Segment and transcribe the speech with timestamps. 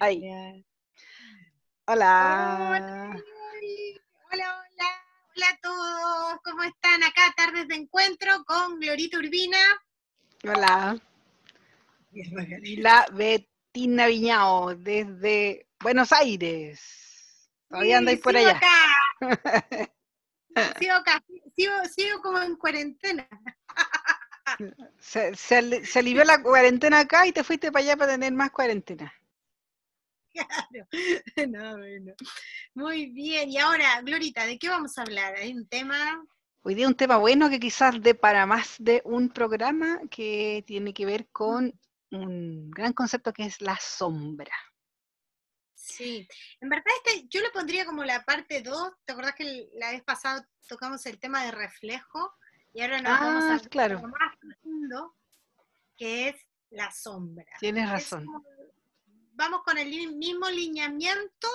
[0.00, 0.64] Ahí.
[1.86, 2.64] Hola.
[2.70, 3.20] Hola,
[4.32, 4.62] hola,
[5.36, 6.40] hola a todos.
[6.44, 7.02] ¿Cómo están?
[7.02, 9.58] Acá tardes de encuentro con Glorita Urbina.
[10.44, 10.98] Hola.
[12.12, 17.50] Y la Betina Viñao desde Buenos Aires.
[17.68, 18.60] Todavía andáis por allá.
[20.78, 21.22] sigo acá,
[21.94, 23.28] sigo como en cuarentena.
[24.98, 29.12] Se, se, alivió la cuarentena acá y te fuiste para allá para tener más cuarentena.
[30.72, 30.86] Claro.
[31.48, 32.14] No, bueno.
[32.74, 33.50] Muy bien.
[33.50, 35.34] Y ahora, Glorita, ¿de qué vamos a hablar?
[35.36, 36.24] ¿Hay un tema?
[36.62, 40.94] Hoy día un tema bueno que quizás de para más de un programa que tiene
[40.94, 41.78] que ver con
[42.10, 44.54] un gran concepto que es la sombra.
[45.74, 46.26] Sí,
[46.60, 48.92] en verdad este, yo lo pondría como la parte 2.
[49.04, 52.32] ¿Te acordás que la vez pasada tocamos el tema de reflejo?
[52.72, 54.00] Y ahora nos vamos a ah, claro.
[54.00, 55.14] más profundo,
[55.96, 56.36] que es
[56.70, 57.44] la sombra.
[57.60, 58.26] Tienes razón.
[59.34, 61.48] Vamos con el mismo lineamiento,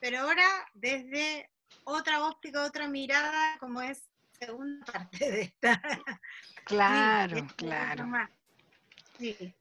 [0.00, 1.50] pero ahora desde
[1.84, 4.02] otra óptica, otra mirada, como es
[4.38, 5.80] segunda parte de esta.
[6.64, 8.06] Claro, claro.
[9.18, 9.54] Sí.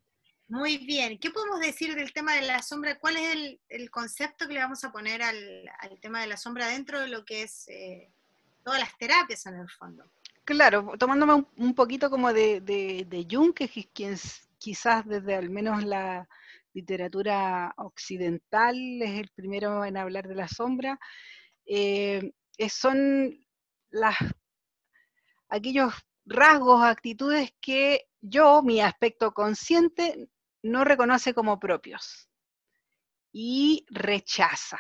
[0.52, 1.18] Muy bien.
[1.18, 3.00] ¿Qué podemos decir del tema de la sombra?
[3.00, 5.40] ¿Cuál es el, concepto que le vamos a poner al,
[6.02, 8.12] tema de la sombra dentro de lo que es eh,
[8.64, 10.04] todas las terapias en el fondo?
[10.44, 14.18] Claro, tomándome un, poquito como de, Jung, que es quien
[14.62, 16.28] quizás desde al menos la
[16.74, 21.00] literatura occidental es el primero en hablar de la sombra,
[21.66, 22.32] eh,
[22.70, 23.38] son
[25.50, 25.94] aquellos
[26.26, 30.30] rasgos, actitudes que yo, mi aspecto consciente,
[30.62, 32.30] no reconoce como propios
[33.34, 34.78] y rechaza.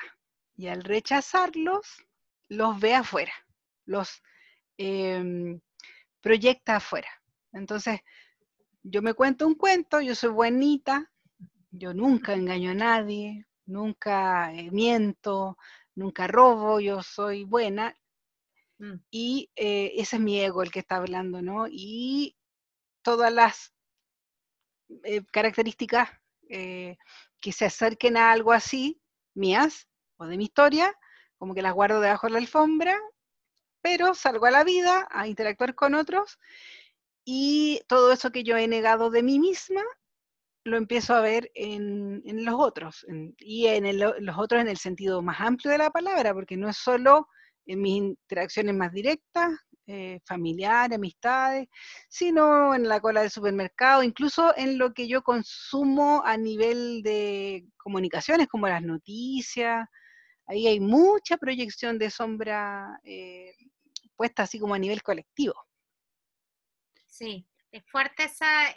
[0.55, 2.05] Y al rechazarlos,
[2.47, 3.33] los ve afuera,
[3.85, 4.21] los
[4.83, 5.61] Em,
[6.21, 7.09] proyecta afuera.
[7.53, 7.99] Entonces,
[8.83, 11.11] yo me cuento un cuento, yo soy buenita,
[11.71, 15.57] yo nunca engaño a nadie, nunca eh, miento,
[15.95, 17.95] nunca robo, yo soy buena.
[18.79, 18.95] Mm.
[19.11, 21.67] Y eh, ese es mi ego el que está hablando, ¿no?
[21.69, 22.35] Y
[23.03, 23.73] todas las
[25.03, 26.09] eh, características
[26.49, 29.01] que se acerquen a algo así,
[29.33, 29.87] mías
[30.17, 30.93] o de mi historia,
[31.37, 32.99] como que las guardo debajo de la alfombra
[33.81, 36.39] pero salgo a la vida a interactuar con otros
[37.25, 39.83] y todo eso que yo he negado de mí misma
[40.63, 43.05] lo empiezo a ver en, los otros,
[43.39, 46.77] y en los otros en el sentido más amplio de la palabra, porque no es
[46.77, 47.27] solo
[47.65, 49.51] en mis interacciones más directas,
[49.87, 51.67] eh, familiares, amistades,
[52.07, 57.65] sino en la cola del supermercado, incluso en lo que yo consumo a nivel de
[57.77, 59.87] comunicaciones, como las noticias.
[60.45, 63.53] Ahí hay mucha proyección de sombra eh,
[64.35, 65.55] así como a nivel colectivo.
[67.11, 68.69] Sí, es fuerte esa,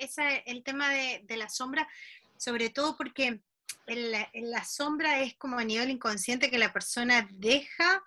[0.45, 1.89] el tema de, la sombra,
[2.37, 3.41] sobre todo porque
[3.87, 8.03] en la, sombra es como a nivel inconsciente que la persona deja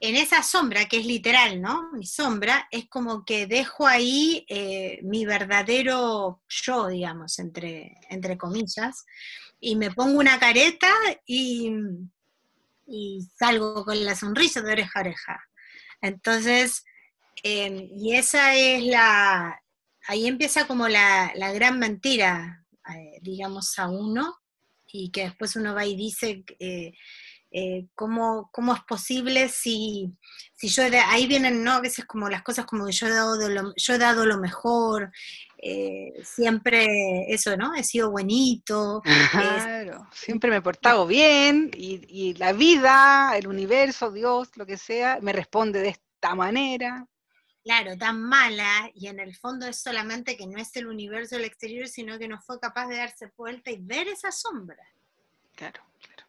[0.00, 1.92] en esa sombra, que es literal, ¿no?
[1.92, 9.04] Mi sombra, es como que dejo ahí eh, mi verdadero yo, digamos, entre, entre comillas,
[9.60, 10.90] y me pongo una careta
[11.26, 11.72] y,
[12.86, 15.48] y salgo con la sonrisa de oreja a oreja.
[16.00, 16.84] Entonces,
[17.42, 19.62] em, y esa es la,
[20.06, 24.36] ahí empieza como la, gran mentira, eh, digamos, a uno,
[24.86, 26.92] y que después uno va y dice, eh,
[27.50, 30.12] eh, ¿cómo, es posible si,
[30.54, 31.72] si yo, ahí vienen, ¿no?
[31.72, 35.10] A veces como las cosas como yo he dado lo, yo he dado lo mejor,
[36.24, 37.74] siempre eso, ¿no?
[37.74, 39.00] He sido buenito.
[39.30, 45.18] Claro, siempre me he portado bien y, la vida, el universo, Dios, lo que sea,
[45.22, 47.06] me responde de esta manera.
[47.64, 51.44] Claro, tan mala y en el fondo es solamente que no es el universo del
[51.44, 54.84] exterior, sino que no fue capaz de darse vuelta y ver esa sombra.
[55.54, 56.24] Claro, claro.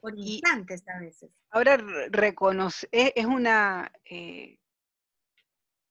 [0.00, 1.30] Por instantes a veces.
[1.50, 1.76] Ahora
[2.10, 3.90] reconoce, es una...
[4.04, 4.58] Eh,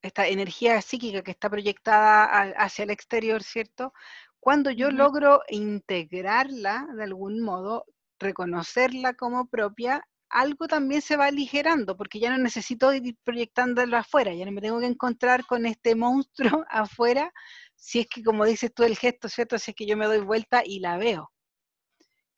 [0.01, 2.25] esta energía psíquica que está proyectada
[2.57, 3.91] hacia el exterior, ¿cierto?
[4.39, 7.85] Cuando yo logro integrarla de algún modo,
[8.19, 14.33] reconocerla como propia, algo también se va aligerando, porque ya no necesito ir proyectándolo afuera,
[14.33, 17.31] ya no me tengo que encontrar con este monstruo afuera,
[17.75, 19.57] si es que, como dices tú, el gesto, ¿cierto?
[19.59, 21.31] Si es que yo me doy vuelta y la veo,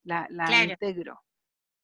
[0.04, 1.22] la, la integro.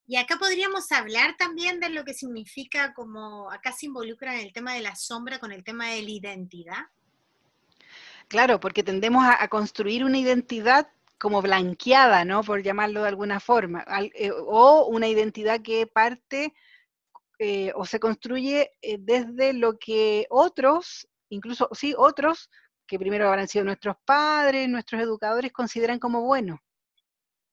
[0.06, 4.52] Y acá podríamos hablar también de lo que significa como, acá se involucra en el
[4.52, 6.84] tema de la sombra con el tema de la identidad.
[8.28, 10.88] Claro, porque tendemos a, construir una identidad
[11.24, 12.42] como blanqueada, ¿no?
[12.42, 13.82] Por llamarlo de alguna forma,
[14.12, 16.52] eh, o una identidad que parte
[17.38, 22.50] eh, o se construye eh, desde lo que otros, incluso, sí, otros,
[22.86, 26.60] que primero habrán sido nuestros padres, nuestros educadores, consideran como bueno.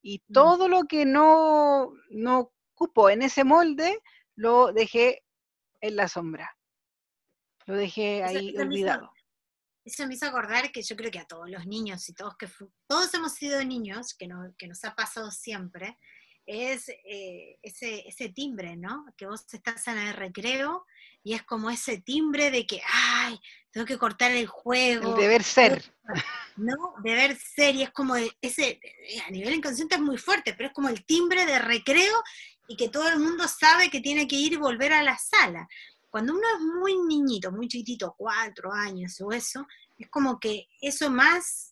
[0.02, 0.34] y mm.
[0.34, 4.02] todo lo que no, no cupo en ese molde,
[4.36, 5.24] lo dejé
[5.80, 6.58] en la sombra.
[7.68, 9.14] Lo dejé ahí olvidado.
[9.84, 12.48] Eso me hizo acordar que yo creo que a todos los niños y todos que
[12.88, 15.98] todos hemos sido niños, que, que nos ha pasado siempre,
[16.46, 19.06] es eh, ese, ese, timbre, ¿no?
[19.18, 20.86] Que vos estás en el recreo
[21.24, 23.40] y es como ese timbre de que, ay,
[23.72, 25.16] tengo que cortar el juego.
[25.16, 25.84] El deber ser.
[26.58, 26.96] ¿No?
[27.04, 28.80] Deber ser, y es como ese,
[29.26, 32.22] a nivel inconsciente es muy fuerte, pero es como el timbre de recreo
[32.68, 35.68] y que todo el mundo sabe que tiene que ir y volver a la sala.
[36.12, 39.66] Cuando uno es muy niñito, muy chiquitito, cuatro años o eso,
[39.98, 41.72] es como que eso más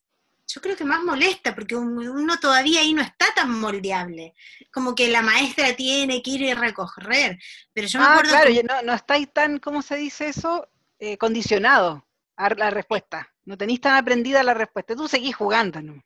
[0.51, 4.33] yo creo que más molesta, porque uno todavía ahí no está tan moldeable.
[4.71, 7.37] Como que la maestra tiene que ir y recorrer.
[7.71, 10.67] Pero yo me ah, acuerdo claro, no, no estáis tan, ¿cómo se dice eso?
[10.97, 12.03] Eh, condicionado
[12.35, 13.29] a la respuesta.
[13.45, 14.95] No tenéis tan aprendida la respuesta.
[14.95, 16.03] Tú seguís jugando, ¿no?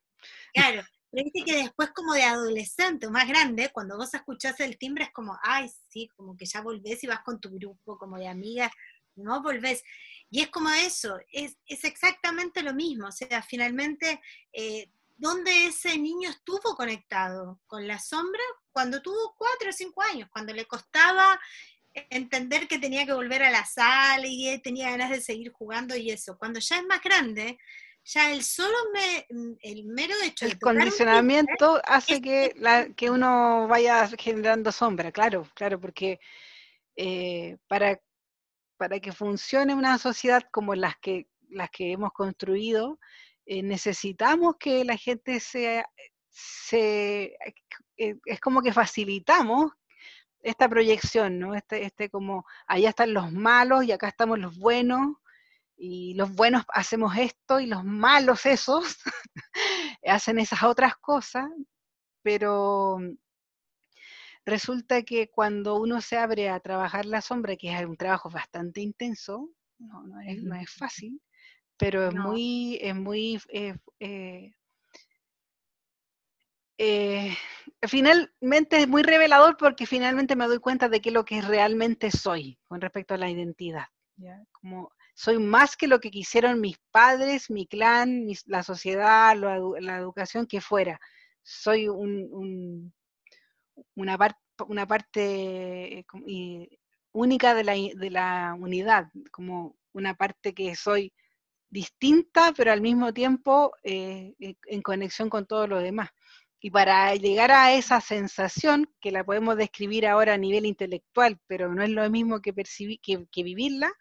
[0.53, 5.03] Claro, pero que después como de adolescente o más grande, cuando vos escuchás el timbre
[5.03, 8.27] es como, ay, sí, como que ya volvés y vas con tu grupo como de
[8.27, 8.71] amigas,
[9.15, 9.83] no volvés.
[10.31, 14.19] Y es como eso, es, exactamente lo mismo, o sea, finalmente,
[14.51, 17.59] eh, ¿dónde ese niño estuvo conectado?
[17.67, 18.41] ¿Con la sombra?
[18.71, 21.39] Cuando tuvo cuatro o cinco años, cuando le costaba
[22.09, 26.09] entender que tenía que volver a la sala y tenía ganas de seguir jugando y
[26.09, 26.39] eso.
[26.39, 27.59] Cuando ya es más grande,
[28.05, 34.07] ya el solo me, el mero hecho el condicionamiento hace que, la, que uno vaya
[34.17, 36.19] generando sombra, claro, claro, porque
[36.95, 37.99] eh, para
[38.83, 42.99] para que funcione una sociedad como las que, las que hemos construido,
[43.45, 45.85] eh, necesitamos que la gente sea,
[46.27, 47.37] se,
[47.97, 49.71] eh, es como que facilitamos
[50.41, 51.55] esta proyección, ¿no?
[51.55, 55.15] Este, este como, allá están los malos y acá estamos los buenos,
[55.75, 58.97] y los buenos hacemos esto y los malos esos
[60.07, 61.49] hacen esas otras cosas,
[62.21, 62.99] pero
[64.45, 68.81] Resulta que cuando uno se abre a trabajar la sombra, que es un trabajo bastante
[68.81, 69.49] intenso,
[69.79, 71.21] no, no, es, no es, fácil,
[71.77, 74.51] pero es muy, es muy eh, eh,
[76.77, 77.37] eh,
[77.87, 82.11] finalmente es muy revelador porque finalmente me doy cuenta de qué es lo que realmente
[82.11, 83.85] soy con respecto a la identidad.
[84.51, 90.47] Como soy más que lo que quisieron mis padres, mi clan, la sociedad, la, educación
[90.47, 90.99] que fuera.
[91.41, 92.93] Soy un,
[93.95, 94.17] una,
[94.67, 96.79] una parte eh,
[97.11, 101.13] única de la, de la unidad, como una parte que soy
[101.69, 106.09] distinta, pero al mismo tiempo eh, en conexión con todo lo demás.
[106.63, 111.73] Y para llegar a esa sensación, que la podemos describir ahora a nivel intelectual, pero
[111.73, 113.91] no es lo mismo que, percibir, que, vivirla,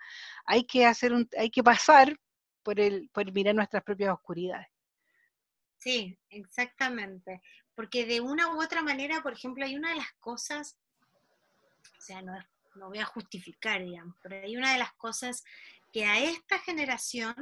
[0.47, 2.17] hay que, hacer un, hay que pasar
[2.63, 4.69] por, el, por mirar nuestras propias oscuridades.
[5.79, 7.43] Sí, exactamente
[7.75, 10.77] porque de una u otra manera, por ejemplo, hay una de las cosas,
[11.99, 12.33] o sea, no,
[12.75, 15.45] no voy a justificar, digamos, pero hay una de las cosas
[15.93, 17.35] que a esta generación,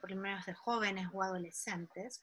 [0.00, 2.22] por lo menos de jóvenes o adolescentes,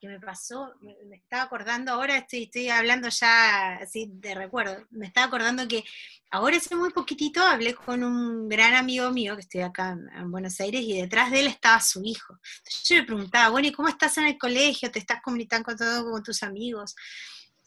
[0.00, 5.06] que me pasó, me, estaba acordando ahora, estoy, estoy hablando ya así de recuerdo, me
[5.06, 5.84] estaba acordando que
[6.30, 10.60] ahora hace muy poquitito hablé con un gran amigo mío que estoy acá en, Buenos
[10.60, 12.34] Aires y detrás de él estaba su hijo.
[12.58, 14.90] Entonces yo le preguntaba, bueno, ¿y cómo estás en el colegio?
[14.90, 16.94] ¿Te estás comunicando con todo con tus amigos?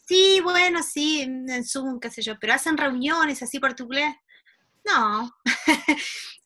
[0.05, 4.15] Sí, bueno, sí, en Zoom, qué sé yo, pero hacen reuniones así particulares.
[4.85, 5.33] No.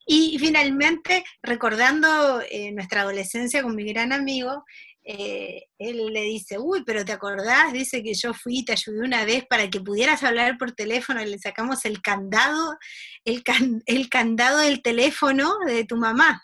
[0.06, 4.66] y finalmente, recordando eh, nuestra adolescencia con mi gran amigo,
[5.08, 7.72] eh, él le dice, uy, pero ¿te acordás?
[7.72, 11.22] Dice que yo fui y te ayudé una vez para que pudieras hablar por teléfono
[11.22, 12.78] y le sacamos el candado,
[13.24, 13.44] el,
[13.86, 16.44] el candado del teléfono de tu mamá.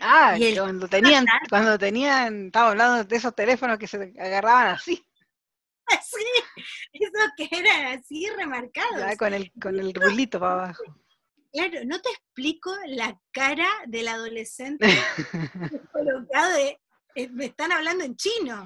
[0.00, 5.04] Ah, cuando tenían, cuando tenían, estaba hablando de esos teléfonos que se agarraban así.
[6.02, 6.22] Sí,
[6.92, 9.16] eso que era así remarcado.
[9.16, 10.82] con el, con el rulito para abajo.
[11.50, 14.86] Claro, no te explico la cara del adolescente
[15.92, 16.78] colocado de
[17.26, 18.64] me están hablando en chino.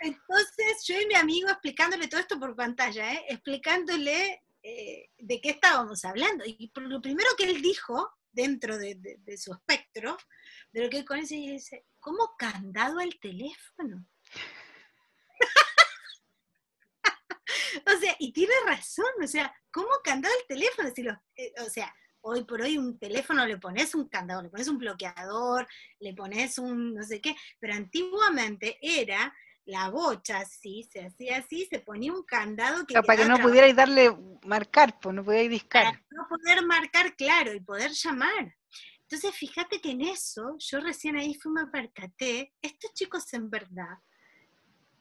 [0.00, 3.24] Entonces yo y mi amigo explicándole todo esto por pantalla, ¿eh?
[3.28, 6.44] explicándole eh, de qué estábamos hablando.
[6.44, 8.98] Y lo primero que él dijo, dentro de,
[9.36, 10.16] su espectro,
[10.72, 14.04] de lo que él conoce, dice, ¿cómo candado al teléfono?
[17.86, 20.92] o sea, y tiene razón, o sea, ¿cómo candado el teléfono?
[21.64, 25.66] O sea, hoy por hoy un teléfono le pones un candado, le pones un bloqueador,
[26.00, 31.66] le pones un no sé qué, pero antiguamente era la bocha así, se hacía así,
[31.70, 33.00] se ponía un candado que...
[33.02, 34.10] para que no pudierais darle
[34.44, 35.84] marcar, pues no pudierais discar.
[35.84, 38.56] Para no poder marcar, claro, y poder llamar.
[39.02, 43.98] Entonces, fíjate que en eso, yo recién ahí fui me percaté, estos chicos en verdad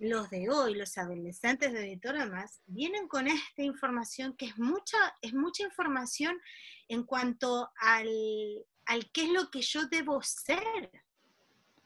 [0.02, 4.98] los de hoy, los adolescentes de Editora Más, vienen con esta información que es mucha,
[5.22, 6.42] es mucha información
[6.88, 8.10] en cuanto al,
[8.88, 10.90] al qué es lo que yo debo ser,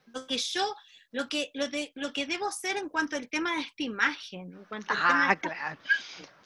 [0.06, 0.76] lo que yo,
[1.12, 4.54] lo que, lo, de, lo que debo ser en cuanto al tema de esta imagen,
[4.54, 5.80] en cuanto al ah, claro.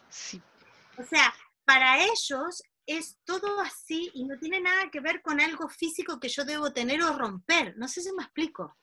[0.10, 0.42] Sí.
[0.98, 1.32] O sea,
[1.66, 6.30] para ellos es todo así y no tiene nada que ver con algo físico que
[6.30, 7.78] yo debo tener o romper.
[7.78, 8.76] No sé si me explico.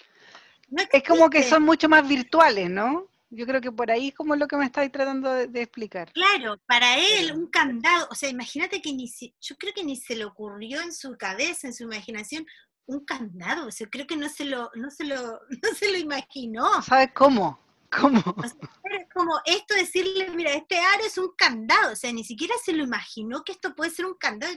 [0.92, 3.08] Es como que son mucho más virtuales, ¿no?
[3.30, 6.12] Yo creo que por ahí es como lo que me estáis tratando de, explicar.
[6.12, 10.14] Claro, para él un candado, o sea, imagínate que ni yo creo que ni se
[10.14, 12.46] le ocurrió en su cabeza, en su imaginación,
[12.86, 15.16] un candado, o sea, creo que no se lo, no se lo,
[15.62, 16.82] no se lo imaginó.
[16.82, 17.58] ¿Sabes cómo?
[17.90, 18.20] ¿Cómo?
[18.44, 22.72] es como esto decirle, mira, este aro es un candado, o sea, ni siquiera se
[22.72, 24.52] lo imaginó que esto puede ser un candado.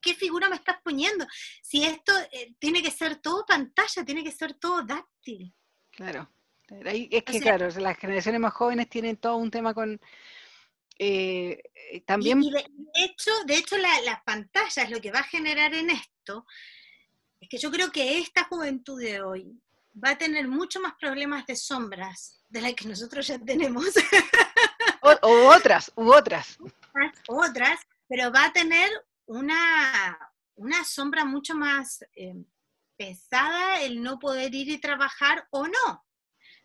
[0.00, 1.26] ¿Qué, figura me estás poniendo?
[1.62, 5.54] Si esto eh, tiene que ser todo pantalla, tiene que ser todo dáctil.
[5.90, 6.30] Claro.
[6.68, 10.00] Es que, claro, las generaciones más jóvenes tienen todo un tema con...
[10.98, 12.40] Eh, eh, también...
[12.40, 12.64] de,
[12.94, 16.46] hecho, de hecho las pantallas, lo que va a generar en esto,
[17.40, 19.60] es que yo creo que esta juventud de hoy
[19.92, 23.86] va a tener mucho más problemas de sombras de las que nosotros ya tenemos.
[25.02, 26.58] o, otras, u otras.
[27.28, 28.90] Otras, pero va a tener
[29.30, 30.18] una,
[30.56, 32.34] una sombra mucho más eh,
[32.96, 36.04] pesada el no poder ir y trabajar o no.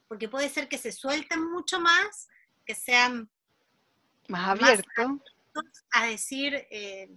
[0.08, 2.28] Porque puede ser que se suelten mucho más,
[2.66, 3.30] que sean
[4.28, 4.88] más abiertos
[5.92, 7.12] a decir, eh,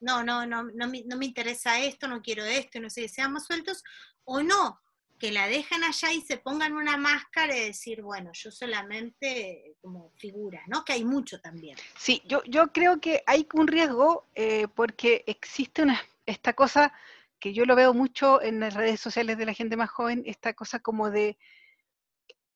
[0.00, 3.46] no, no, no, no me, no me interesa esto, no quiero esto, no sé, seamos
[3.46, 3.82] sueltos,
[4.24, 4.82] o no,
[5.20, 10.10] que la dejan allá y se pongan una máscara y decir, bueno, yo solamente como
[10.16, 10.82] figura, ¿no?
[10.84, 11.76] Que hay mucho también.
[11.96, 16.92] Sí, yo, yo creo que hay un riesgo eh, porque existe una, esta cosa
[17.38, 20.54] que yo lo veo mucho en las redes sociales de la gente más joven, esta
[20.54, 21.38] cosa como de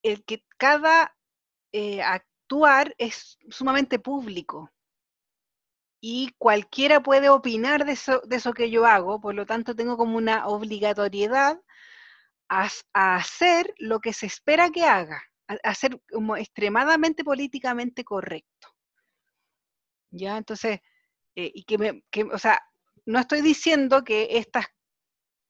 [0.03, 1.15] el que cada
[1.73, 4.71] eh, actuar es sumamente público
[6.01, 9.97] y cualquiera puede opinar de eso, de eso que yo hago, por lo tanto tengo
[9.97, 11.61] como una obligatoriedad
[12.49, 18.69] a, hacer lo que se espera que haga, a, ser como extremadamente políticamente correcto.
[20.11, 20.37] ¿Ya?
[20.37, 20.81] Entonces,
[21.35, 22.61] eh, y que, me, que, o sea,
[23.07, 24.67] no estoy diciendo que estas,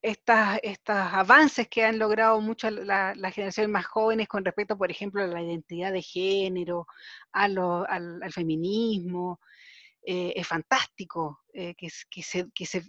[0.03, 5.23] estas, estos avances que han logrado muchas las generaciones más jóvenes con respecto, por ejemplo,
[5.23, 6.87] a la identidad de género,
[7.33, 9.41] a lo, al, al, feminismo,
[10.07, 11.89] eh, es fantástico, eh, que,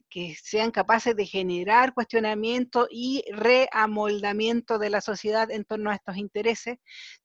[0.09, 6.17] que, sean capaces de generar cuestionamiento y reamoldamiento de la sociedad en torno a estos
[6.17, 6.77] intereses,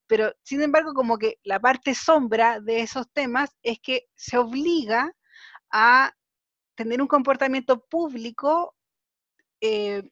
[0.07, 5.13] pero sin embargo como que la parte sombra de esos temas es que se obliga
[5.73, 6.13] a
[6.77, 8.77] tener un comportamiento público
[9.61, 10.05] eh,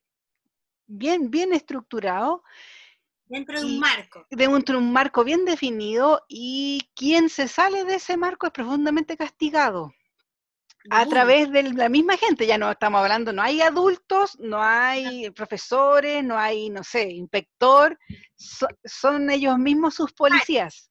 [0.89, 2.43] bien, bien estructurado
[3.29, 4.27] Dentro de un marco.
[4.31, 9.17] Dentro de un marco bien definido y quien se sale de ese marco es profundamente
[9.17, 9.93] castigado.
[10.91, 15.31] A través de la misma gente, ya no estamos hablando, no hay adultos, no hay
[15.31, 17.99] profesores, no hay, no sé, inspector,
[18.85, 20.91] son ellos mismos sus policías.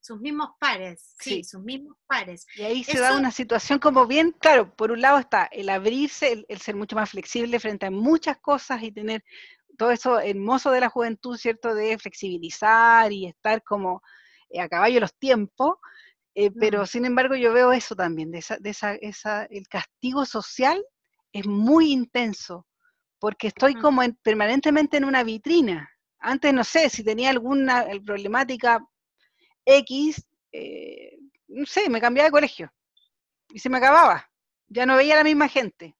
[0.00, 2.46] Sus mismos pares, sí, sus mismos pares.
[2.54, 6.44] Y ahí se da una situación como bien, claro, por un lado está el abrirse,
[6.48, 9.24] el ser mucho más flexible frente a muchas cosas y tener
[9.76, 11.74] todo eso hermoso de la juventud, ¿cierto?
[11.74, 14.02] De flexibilizar y estar como
[14.50, 15.76] eh, a caballo los tiempos,
[16.34, 20.26] eh, pero sin embargo yo veo eso también, de esa, de esa, esa, el castigo
[20.26, 20.84] social
[21.32, 22.66] es muy intenso,
[23.18, 25.90] porque estoy como permanentemente en una vitrina.
[26.18, 28.84] Antes, no sé, si tenía alguna problemática
[29.64, 31.18] X, eh,
[31.48, 32.72] no sé, me cambiaba de colegio
[33.50, 34.28] y se me acababa.
[34.68, 35.96] Ya no veía a la misma gente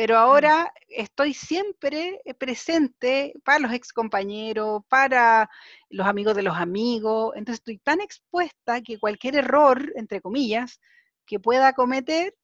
[0.00, 0.18] pero mm.
[0.18, 5.50] ahora estoy siempre eh, presente para los ex compañeros, para
[5.90, 10.80] los amigos de los amigos, entonces estoy tan expuesta que cualquier error, entre comillas,
[11.26, 12.34] que pueda cometer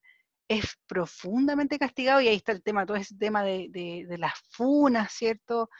[0.47, 5.71] es profundamente castigado y ahí está el tema, todo ese tema de, las funas, ¿cierto?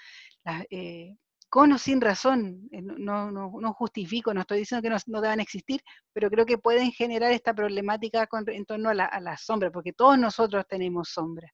[0.72, 1.16] Eh,
[1.48, 5.42] con o sin razón, eh, no, no, justifico, no estoy diciendo que no, no, deban
[5.42, 5.80] existir,
[6.12, 9.94] pero creo que pueden generar esta problemática en torno a la, a la sombra, porque
[9.94, 11.54] todos nosotros tenemos sombra.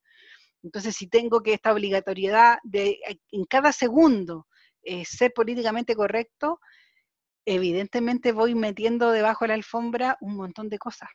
[0.64, 3.00] Entonces, si tengo que esta obligatoriedad de
[3.32, 4.48] en cada segundo
[4.82, 6.60] eh, ser políticamente correcto,
[7.46, 11.10] evidentemente voy metiendo debajo de la alfombra un montón de cosas.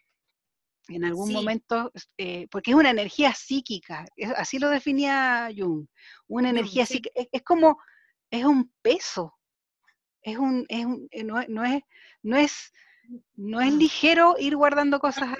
[0.89, 5.87] En algún momento, eh, porque es una energía psíquica, así lo definía Jung,
[6.29, 7.79] una energía psíquica, es, como,
[8.31, 9.35] es un peso,
[10.23, 11.83] es un, es un, eh, no, es,
[12.23, 12.73] no es
[13.37, 15.37] no es ligero ir guardando cosas.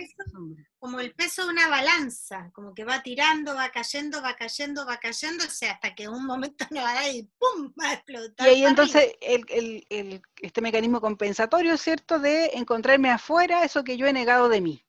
[0.79, 4.99] como el peso de una balanza, como que va tirando, va cayendo, va cayendo, va
[4.99, 7.73] cayendo, o sea, hasta que un momento no va a dar y ¡pum!
[7.81, 8.47] va a explotar.
[8.47, 12.19] Y ahí entonces el, el, este mecanismo compensatorio, ¿cierto?
[12.19, 14.85] De encontrarme afuera eso que yo he negado de mí.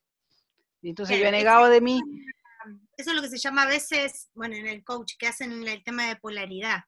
[0.82, 2.02] Y entonces yo he negado de mí.
[2.96, 5.84] Eso es lo que se llama a veces, bueno, en el coach, que hacen el
[5.84, 6.84] tema de polaridad.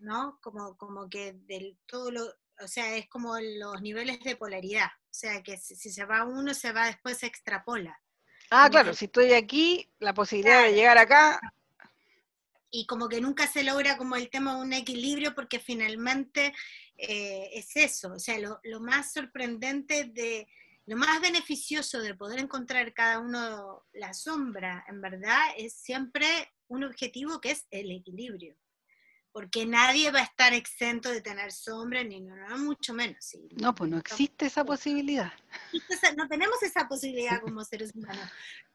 [0.00, 0.38] ¿no?
[0.40, 5.12] Como, como que del todo lo, o sea, es como los niveles de polaridad, o
[5.12, 7.98] sea, que si, se va uno, se va después, se extrapola.
[8.50, 11.40] Ah, claro, si estoy aquí, la posibilidad de llegar acá.
[12.70, 16.52] Y como que nunca se logra como el tema de un equilibrio porque finalmente
[16.96, 20.46] eh, es eso, o sea, lo, lo, más sorprendente de,
[20.86, 26.26] lo más beneficioso de poder encontrar cada uno la sombra, en verdad, es siempre
[26.68, 28.56] un objetivo que es el equilibrio
[29.32, 33.36] porque nadie va a estar exento de tener sombra, ni no, no mucho menos.
[33.52, 35.32] No, pues no existe esa posibilidad.
[36.16, 38.28] No tenemos esa posibilidad como seres humanos,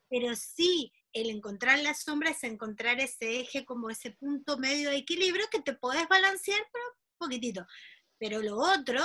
[0.09, 4.97] pero sí el encontrar la sombra es encontrar ese eje como ese punto medio de
[4.97, 7.65] equilibrio que te podés balancear, pero un poquitito.
[8.17, 9.01] Pero lo otro,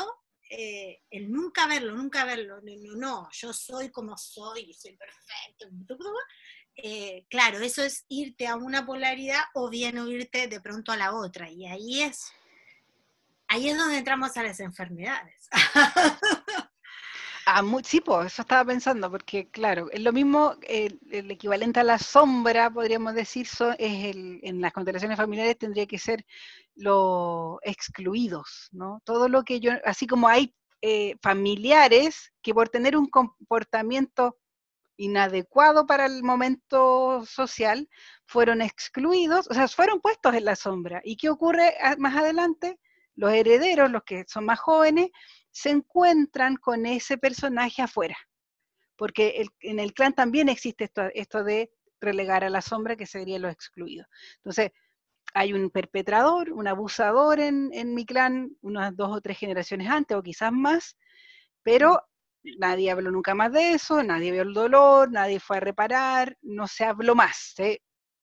[0.51, 5.69] eh, el nunca verlo, nunca verlo, no, no, yo soy como soy, soy perfecto,
[6.83, 11.15] eh, claro, eso es irte a una polaridad o bien irte de pronto a la
[11.15, 11.51] otra.
[11.51, 12.33] Y ahí es,
[13.49, 15.49] ahí es donde entramos a las enfermedades.
[17.53, 21.99] Ah, sí, pues eso estaba pensando, porque claro, es lo mismo, el, equivalente a la
[21.99, 26.25] sombra, podríamos decir, en las constelaciones familiares tendría que ser
[26.77, 29.03] los excluidos, ¿no?
[29.05, 34.39] Todo lo que yo, así como hay eh, familiares que por tener un comportamiento
[35.01, 37.89] inadecuado para el momento social,
[38.27, 41.01] fueron excluidos, o sea, fueron puestos en la sombra.
[41.03, 42.79] ¿Y qué ocurre más adelante?
[43.15, 45.09] Los herederos, los que son más jóvenes,
[45.51, 48.17] se encuentran con ese personaje afuera,
[48.97, 53.41] porque en el clan también existe esto, esto de relegar a la sombra, que serían
[53.41, 54.07] los excluidos.
[54.37, 54.71] Entonces,
[55.33, 60.15] hay un perpetrador, un abusador en, en mi clan, unas dos o tres generaciones antes,
[60.15, 60.99] o quizás más,
[61.63, 62.03] pero
[62.43, 66.67] nadie habló nunca más de eso, nadie vio el dolor, nadie fue a reparar, no
[66.67, 67.83] se habló más, se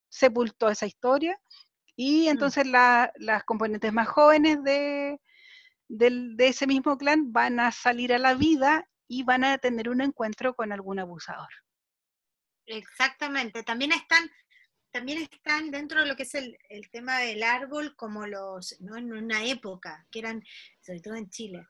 [0.09, 1.39] sepultó esa historia
[1.95, 2.29] y mm.
[2.29, 5.19] entonces las componentes más jóvenes de,
[5.87, 10.01] de ese mismo clan van a salir a la vida y van a tener un
[10.01, 11.49] encuentro con algún abusador.
[12.65, 14.29] Exactamente, también están,
[14.91, 16.57] también están dentro de lo que es el,
[16.91, 18.97] tema del árbol como los, ¿no?
[18.97, 20.43] en una época, que eran,
[20.81, 21.65] sobre todo en Chile,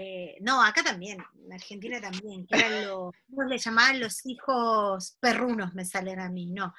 [0.00, 3.98] eh, no, acá también, en Argentina también, que eran los, ¿cómo le llamaban?
[3.98, 6.72] Los hijos perrunos me salen a mí, no,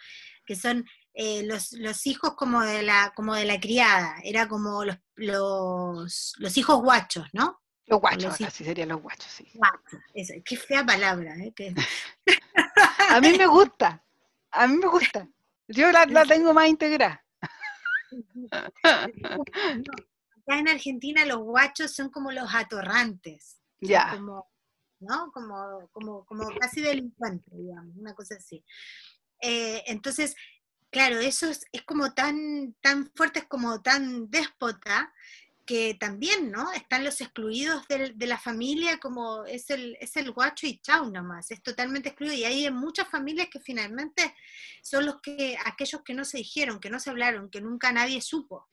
[0.46, 4.86] que son eh, los, los, hijos como de la, como de la criada, era como
[4.86, 7.60] los, los, los hijos guachos, ¿no?
[7.88, 9.52] Los guachos, así serían los guachos, sí.
[9.54, 11.54] Guachos, qué fea palabra, ¿eh?
[13.10, 14.02] a mí me gusta,
[14.52, 15.28] a mí me gusta.
[15.68, 17.22] Yo la, la tengo más integrada
[20.48, 23.60] en Argentina los guachos son como los atorrantes.
[23.82, 24.12] Ya.
[24.12, 24.48] Como,
[25.00, 25.32] ¿no?
[25.32, 28.64] Como, como, como casi delincuentes, digamos, una cosa así.
[29.42, 30.36] Eh, entonces,
[30.90, 35.14] claro, eso es, como tan, tan fuerte, es como tan déspota,
[35.66, 36.72] que también, ¿no?
[36.72, 41.12] Están los excluidos de, de la familia, como es el, es el guacho y chau
[41.12, 42.34] nomás, es totalmente excluido.
[42.34, 44.34] Y hay muchas familias que finalmente
[44.82, 48.20] son los que, aquellos que no se dijeron, que no se hablaron, que nunca nadie
[48.20, 48.68] supo,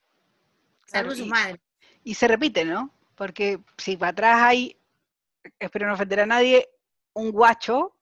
[0.87, 1.61] salvo su madre.
[2.03, 2.91] Y se repite, ¿no?
[3.15, 4.79] Porque si para atrás hay,
[5.59, 6.67] espero no ofender a nadie,
[7.13, 7.95] un guacho.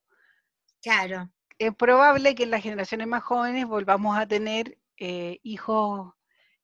[0.82, 1.30] Claro.
[1.58, 6.14] Es probable que en las generaciones más jóvenes volvamos a tener eh, hijos,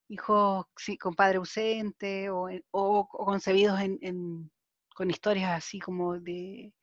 [0.07, 0.65] hijos
[0.99, 4.51] con padre ausente o, concebidos en,
[4.93, 6.73] con historias así como de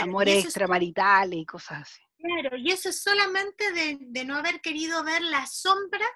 [0.00, 2.00] amores extramaritales y cosas así.
[2.18, 6.06] Claro, y eso es solamente de, de no haber querido ver la sombra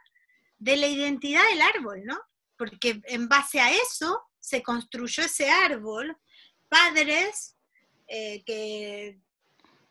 [0.59, 2.17] de la identidad del árbol, ¿no?
[2.57, 6.17] Porque en base a eso se construyó ese árbol,
[6.69, 7.57] padres
[8.07, 9.19] eh, que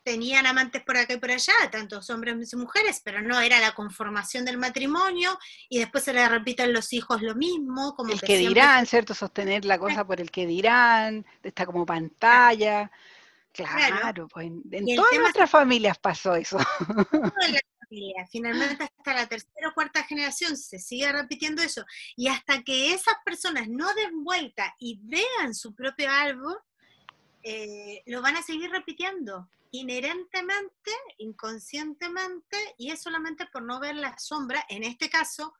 [0.06, 3.74] tenían amantes por acá y por allá, tantos hombres y mujeres, pero no era la
[3.74, 5.36] conformación del matrimonio,
[5.68, 7.96] y después se le repiten los hijos lo mismo.
[7.96, 9.14] Como el que, dirán, ¿cierto?
[9.14, 12.88] Sostener la cosa por el que dirán, está como pantalla.
[13.52, 16.58] Claro, pues en, todas nuestras familias pasó eso.
[17.88, 21.84] Finalmente hasta la tercera o cuarta generación se sigue repitiendo eso.
[22.16, 26.56] Y hasta que esas personas no den vuelta y vean su propio árbol,
[27.42, 34.16] eh, lo van a seguir repitiendo inherentemente, inconscientemente, y es solamente por no ver la
[34.18, 35.54] sombra, en este caso,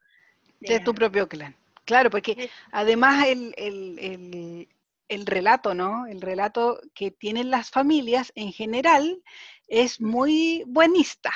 [0.60, 1.54] de, tu propio clan.
[1.84, 3.54] Claro, porque además el,
[5.08, 6.06] el relato, ¿no?
[6.06, 9.22] El relato que tienen las familias en general
[9.68, 11.30] es muy buenista.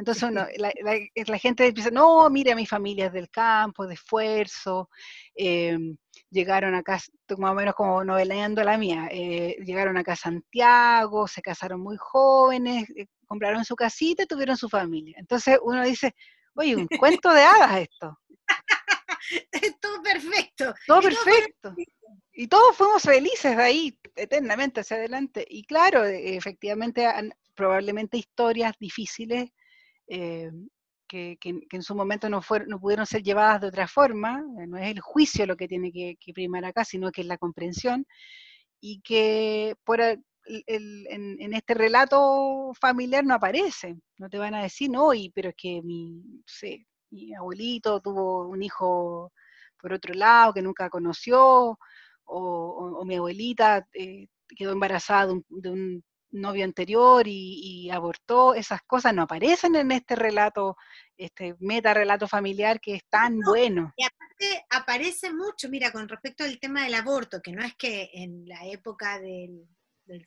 [0.00, 4.88] Entonces uno, la, gente dice, no, mire, mi familia es del campo, de esfuerzo,
[5.34, 5.94] em,
[6.30, 6.98] llegaron acá,
[7.36, 11.98] más o menos como noveleando la mía, eh, llegaron acá a Santiago, se casaron muy
[11.98, 15.16] jóvenes, eh, compraron su casita y tuvieron su familia.
[15.18, 16.14] Entonces uno dice,
[16.54, 18.18] oye, un cuento de hadas esto.
[19.82, 20.74] todo perfecto.
[20.86, 21.74] Todo perfecto.
[22.32, 25.44] Y todos fuimos felices de ahí, eternamente hacia adelante.
[25.46, 27.06] Y claro, e, efectivamente,
[27.54, 29.50] probablemente historias difíciles
[30.10, 30.50] eh,
[31.08, 34.76] que, en su momento no, fueron, no pudieron ser llevadas de otra forma, eh, no
[34.76, 38.06] es el juicio lo que tiene que, primar acá, sino que es la comprensión,
[38.80, 45.14] y que por en, este relato familiar no aparece, no te van a decir, no,
[45.14, 46.22] y, pero es que mi,
[47.10, 49.32] mi abuelito tuvo un hijo
[49.80, 51.78] por otro lado que nunca conoció,
[52.24, 59.22] o, mi abuelita eh, quedó embarazada de un, novio anterior y, abortó, esas cosas no
[59.22, 60.76] aparecen en este relato,
[61.16, 63.92] este meta relato familiar que es tan bueno.
[63.96, 68.10] Y aparte aparece mucho, mira, con respecto al tema del aborto, que no es que
[68.12, 69.66] en la época del,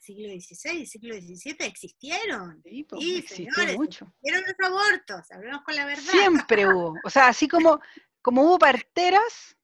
[0.00, 2.62] siglo XVI, siglo XVII existieron.
[2.64, 4.06] Sí, pues, señores, mucho.
[4.06, 6.02] existieron los abortos, hablemos con la verdad.
[6.10, 7.80] Siempre hubo, o sea, así como,
[8.22, 9.56] como hubo parteras,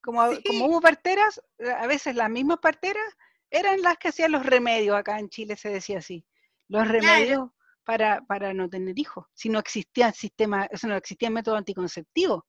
[0.00, 1.42] como, como hubo parteras,
[1.78, 3.04] a veces las mismas parteras
[3.50, 6.24] eran las que hacían los remedios, acá en Chile se decía así,
[6.68, 7.50] los remedios
[7.84, 12.46] para, para, no tener hijos, si no existía sistema, eso no existía método anticonceptivo.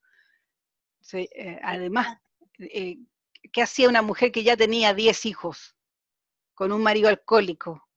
[1.13, 2.17] Eh, además,
[2.59, 2.97] eh,
[3.53, 5.77] ¿qué hacía una mujer que ya tenía 10 hijos
[6.53, 7.87] con un marido alcohólico?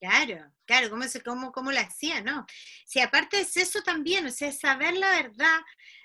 [0.00, 2.46] Claro, claro, ¿cómo, se, cómo, cómo lo hacía, no?
[2.86, 5.58] Si aparte es eso también, o sea, saber la verdad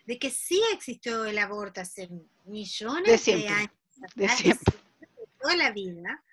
[0.03, 2.09] de que sí existió el aborto hace
[2.43, 3.71] millones de, años.
[4.15, 4.84] De siempre
[5.45, 6.23] toda la vida,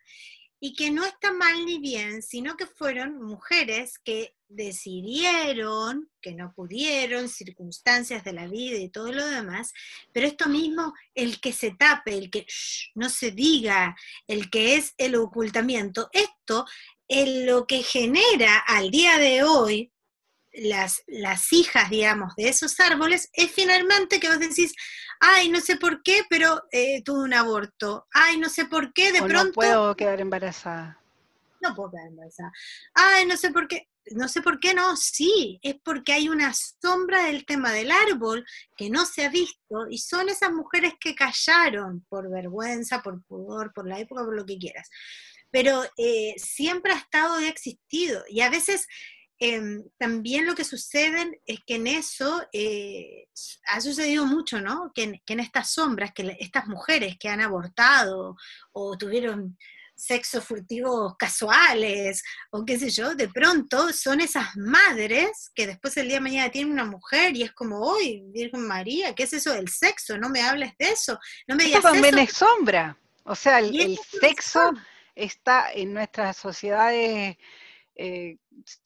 [0.59, 6.53] y que no está mal ni bien, sino que fueron mujeres que decidieron, que no
[6.55, 9.73] pudieron, circunstancias de la vida y todo lo demás,
[10.13, 12.47] pero esto mismo, el que se tape, el que
[12.95, 13.97] no se diga,
[14.29, 16.65] el que es el ocultamiento, esto
[17.09, 19.93] es lo que genera al día de hoy
[20.53, 24.75] las, las hijas, digamos, de esos árboles, es finalmente que vos decís,
[25.21, 29.13] ay, no sé por qué, pero eh, tuve un aborto, ay, no sé por qué,
[29.13, 29.45] de pronto...
[29.45, 31.01] No puedo quedar embarazada.
[31.61, 32.53] No puedo quedar embarazada.
[32.95, 36.53] Ay, no sé por qué, no sé por qué no, sí, es porque hay una
[36.53, 38.45] sombra del tema del árbol
[38.77, 43.73] que no se ha visto y son esas mujeres que callaron por vergüenza, por pudor,
[43.73, 44.91] por la época, por lo que quieras.
[45.51, 48.25] Pero eh, siempre ha estado y ha existido.
[48.29, 48.89] Y a veces
[49.45, 53.27] Em, también lo que sucede es que en eso eh,
[53.67, 54.93] ha sucedido mucho, ¿no?
[54.95, 58.37] Que en, estas sombras, que estas mujeres que han abortado
[58.71, 59.59] o tuvieron
[59.97, 66.07] sexo furtivos casuales o qué sé yo, de pronto son esas madres que después el
[66.07, 69.53] día de mañana tienen una mujer y es como, hoy, Virgen María, ¿qué es eso
[69.53, 70.19] del sexo?
[70.19, 71.19] No me hables de eso.
[71.49, 72.97] No me digas también es sombra.
[73.25, 74.73] O sea, el sexo
[75.17, 77.37] está en nuestras sociedades
[78.05, 78.37] eh,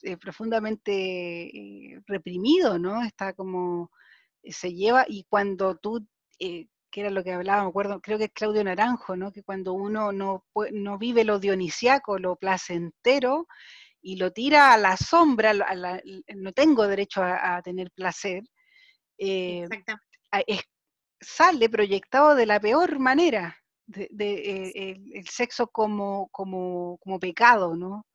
[0.03, 3.01] eh, profundamente eh, reprimido, ¿no?
[3.01, 3.89] Está como,
[4.43, 8.31] se lleva, y cuando tú, que era lo que hablaba, me acuerdo, creo que es
[8.31, 9.31] Claudio Naranjo, ¿no?
[9.31, 13.47] Que cuando uno no, no vive lo dionisiaco, lo placentero,
[14.01, 15.51] y lo tira a la sombra,
[16.35, 18.43] no tengo derecho a, tener placer,
[21.19, 24.71] sale proyectado de la peor manera, de,
[25.11, 28.05] el, sexo como, como, como pecado, ¿no?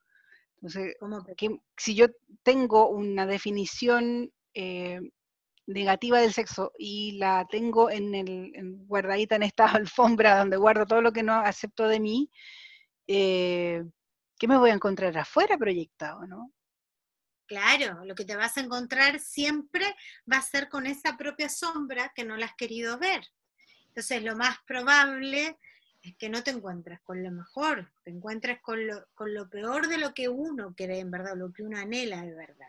[0.63, 0.95] Entonces,
[1.37, 2.07] que, si yo
[2.45, 5.01] tengo una definición eh,
[5.67, 11.03] negativa del sexo y la tengo en el guardadita en esta alfombra donde guardo todo
[11.03, 12.31] lo que no acepto de mí,
[13.09, 13.83] eh,
[14.39, 16.53] ¿qué me voy a encontrar afuera proyectado, no?
[17.47, 19.85] Claro, lo que te vas a encontrar siempre
[20.33, 23.27] va a ser con esa propia sombra que no la has querido ver.
[23.89, 25.59] Entonces, lo más probable
[26.03, 29.87] es que no te encuentras con lo mejor, te encuentras con lo, con lo peor
[29.89, 32.67] de lo que uno cree en verdad, lo que uno anhela de verdad.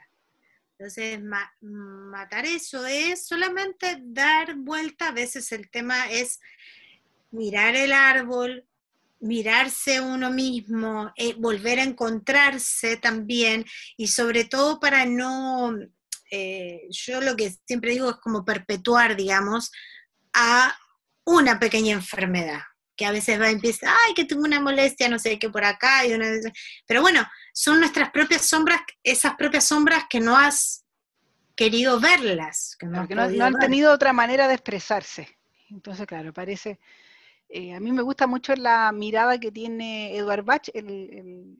[0.78, 1.20] Entonces,
[1.62, 6.40] matar eso es solamente dar vuelta, a veces el tema es
[7.32, 8.66] mirar el árbol,
[9.20, 13.66] mirarse uno mismo, eh, volver a encontrarse también,
[13.98, 15.76] y sobre todo para no,
[16.30, 19.72] eh, yo lo que siempre digo es como perpetuar, digamos,
[20.34, 20.78] a
[21.24, 22.62] una pequeña enfermedad
[23.04, 25.66] que a veces va y empieza, ay, que tengo una molestia, no sé qué por
[25.66, 26.26] acá, y una...
[26.88, 27.22] pero bueno,
[27.54, 30.86] son nuestras propias sombras, esas propias sombras que no has
[31.54, 32.78] querido verlas.
[32.80, 35.28] Que no, han tenido otra manera de expresarse.
[35.70, 36.80] Entonces, claro, parece...
[37.76, 41.58] a mí me gusta mucho la mirada que tiene Edward Bach, el,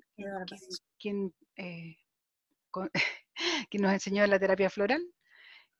[0.98, 1.98] Quien, que
[3.80, 5.06] nos enseñó la terapia floral.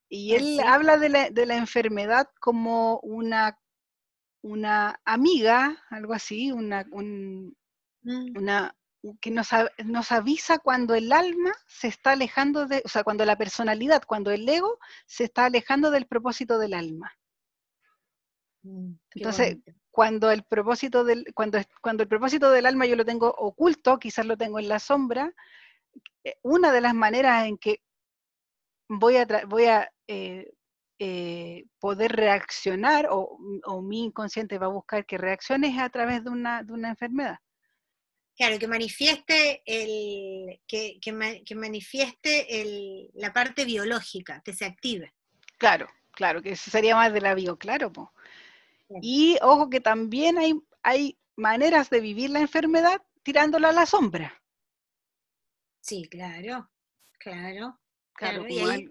[0.10, 3.58] Y él habla de la, de la, enfermedad como una,
[4.44, 7.56] una amiga, algo así, una, un,
[8.04, 8.38] mm.
[8.38, 8.76] una
[9.20, 9.50] que nos,
[9.84, 14.32] nos, avisa cuando el alma se está alejando de, o sea, cuando la personalidad, cuando
[14.32, 17.12] el ego se está alejando del propósito del alma.
[18.64, 19.58] Mm, Entonces,
[19.92, 24.26] cuando el propósito del, cuando, cuando el propósito del alma yo lo tengo oculto, quizás
[24.26, 25.34] lo tengo en la sombra,
[26.24, 27.82] eh, una de las maneras en que
[28.88, 30.54] voy a, voy a eh,
[31.00, 33.38] eh, poder reaccionar o,
[33.82, 37.38] mi inconsciente va a buscar que reacciones a través de una, de una enfermedad.
[38.36, 45.14] Claro, que manifieste, el, que, que, manifieste el, la parte biológica, que se active.
[45.60, 47.92] Claro, claro, que eso sería más de la bio, claro.
[49.02, 54.42] Y ojo que también hay, hay maneras de vivir la enfermedad tirándola a la sombra.
[55.80, 56.72] Sí, claro,
[57.20, 57.80] claro.
[58.14, 58.90] claro, y, ahí,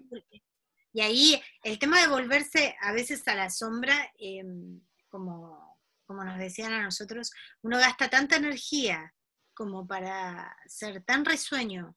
[1.63, 4.79] el tema de volverse a veces a la sombra, em,
[5.09, 9.13] como, como nos decían a nosotros, uno gasta tanta energía
[9.53, 11.95] como para ser tan risueño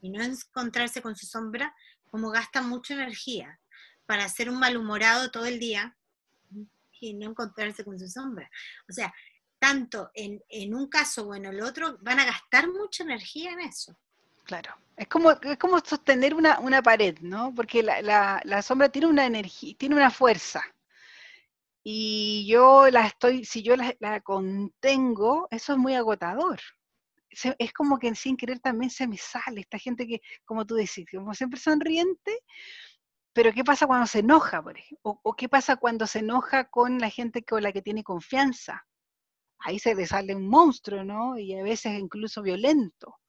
[0.00, 1.74] y no encontrarse con su sombra,
[2.10, 3.60] como gasta mucha energía
[4.06, 5.96] para ser un malhumorado todo el día
[7.00, 8.50] y no encontrarse con su sombra.
[8.88, 9.12] O sea,
[9.58, 13.60] tanto en, en un caso o en el otro, van a gastar mucha energía en
[13.60, 13.96] eso.
[14.50, 14.74] Claro.
[14.96, 17.54] Es como, es como sostener una, una pared, ¿no?
[17.54, 20.60] Porque la, la, sombra tiene una energía, tiene una fuerza.
[21.84, 26.58] Y yo la estoy, si yo la, la contengo, eso es muy agotador.
[27.58, 31.06] es como que sin querer también se me sale esta gente que, como tú decís,
[31.12, 32.36] como siempre sonriente,
[33.32, 34.64] pero ¿qué pasa cuando se enoja?
[35.02, 38.84] O, qué pasa cuando se enoja con la gente con la que tiene confianza?
[39.60, 41.38] Ahí se le sale un monstruo, ¿no?
[41.38, 43.19] Y a veces incluso violento.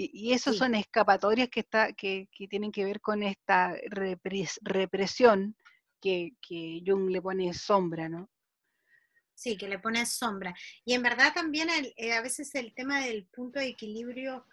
[0.00, 5.56] Y, eso son escapatorias que, está, que, tienen que ver con esta represión
[6.00, 6.32] que,
[6.86, 8.30] Jung le pone sombra, ¿no?
[9.34, 10.54] Sí, que le pone sombra.
[10.84, 14.46] Y en verdad también eh, a veces el tema del punto de equilibrio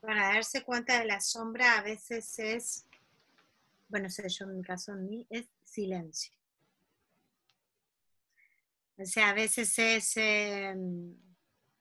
[0.00, 2.86] para darse cuenta de la sombra a veces es,
[3.88, 6.32] bueno, sé yo en mi caso, en mí, es silencio.
[8.96, 11.16] O sea, a veces es, em,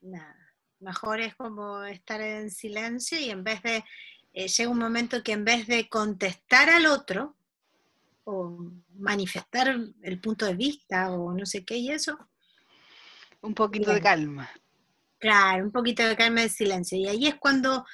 [0.01, 0.48] nada,
[0.80, 3.84] Mejor es como estar en silencio y en vez de,
[4.34, 7.36] eh, llega un momento que en vez de contestar al otro
[8.24, 12.18] o manifestar el punto de vista o no sé qué y eso.
[13.42, 14.50] Un poquito de calma.
[15.18, 16.98] Claro, un poquito de calma y silencio.
[16.98, 17.86] Y ahí es cuando,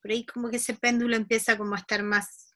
[0.00, 2.54] por ahí como que ese péndulo empieza como a estar más,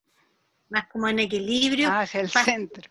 [0.69, 1.89] más como en equilibrio.
[1.89, 2.91] Ah, hacia el centro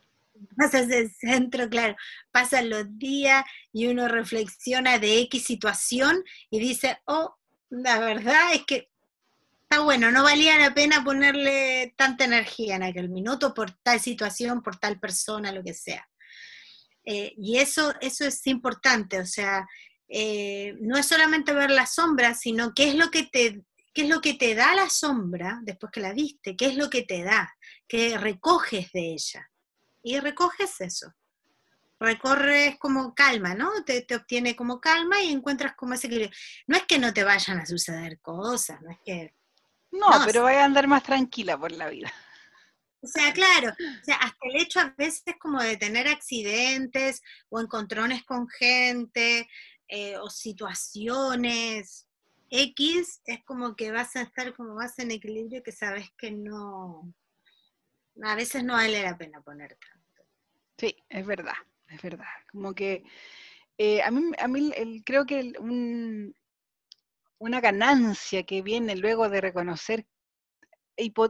[0.58, 1.96] pasas el centro, claro,
[2.32, 7.36] pasan los días y uno reflexiona de X situación y dice, oh,
[7.70, 8.90] la verdad es que
[9.64, 14.62] está bueno, no valía la pena ponerle tanta energía en aquel minuto por tal situación,
[14.62, 16.08] por tal persona, lo que sea.
[17.06, 19.66] Eh, y eso, eso es importante, o sea,
[20.08, 23.62] eh, no es solamente ver la sombra, sino qué es lo que te
[23.94, 26.90] qué es lo que te da la sombra después que la viste, qué es lo
[26.90, 27.54] que te da,
[27.90, 29.51] qué recoges de ella
[30.04, 31.14] y recoges eso.
[32.00, 33.84] Recorres como calma, ¿no?
[33.86, 36.36] Te, obtiene como calma y encuentras como ese equilibrio.
[36.68, 39.36] No es que no te vayan a suceder cosas, no es que...
[39.92, 42.12] No, pero vaya a andar más tranquila por la vida.
[43.04, 47.60] O sea, claro, o sea, hasta el hecho a veces como de tener accidentes o
[47.60, 49.50] encontrones con gente
[49.88, 52.08] eh, o situaciones
[52.52, 57.14] X, es como que vas a estar como más en equilibrio que sabes que no,
[58.24, 60.24] a veces no vale la pena poner tanto.
[60.78, 61.56] Sí, es verdad,
[61.90, 62.26] es verdad.
[62.52, 63.04] Como que
[63.78, 64.72] eh, a mí, a mí
[65.04, 65.54] creo que
[67.40, 70.06] una ganancia que viene luego de reconocer,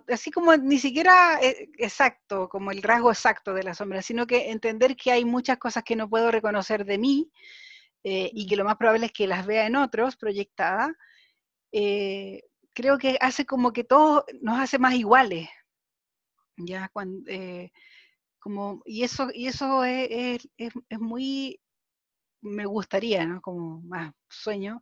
[0.09, 4.51] así como ni siquiera eh, exacto, como el rasgo exacto de la sombra, sino que
[4.51, 7.31] entender que hay muchas cosas que no puedo reconocer de mí
[8.03, 10.91] eh, y que lo más probable es que las vea en otros proyectadas,
[11.71, 15.47] creo que hace como que todo nos hace más iguales,
[16.57, 17.71] ya cuando, eh,
[18.39, 20.47] como, y eso, y eso es,
[20.99, 21.59] muy,
[22.41, 23.41] me gustaría, ¿no?
[23.41, 24.81] Como más sueño,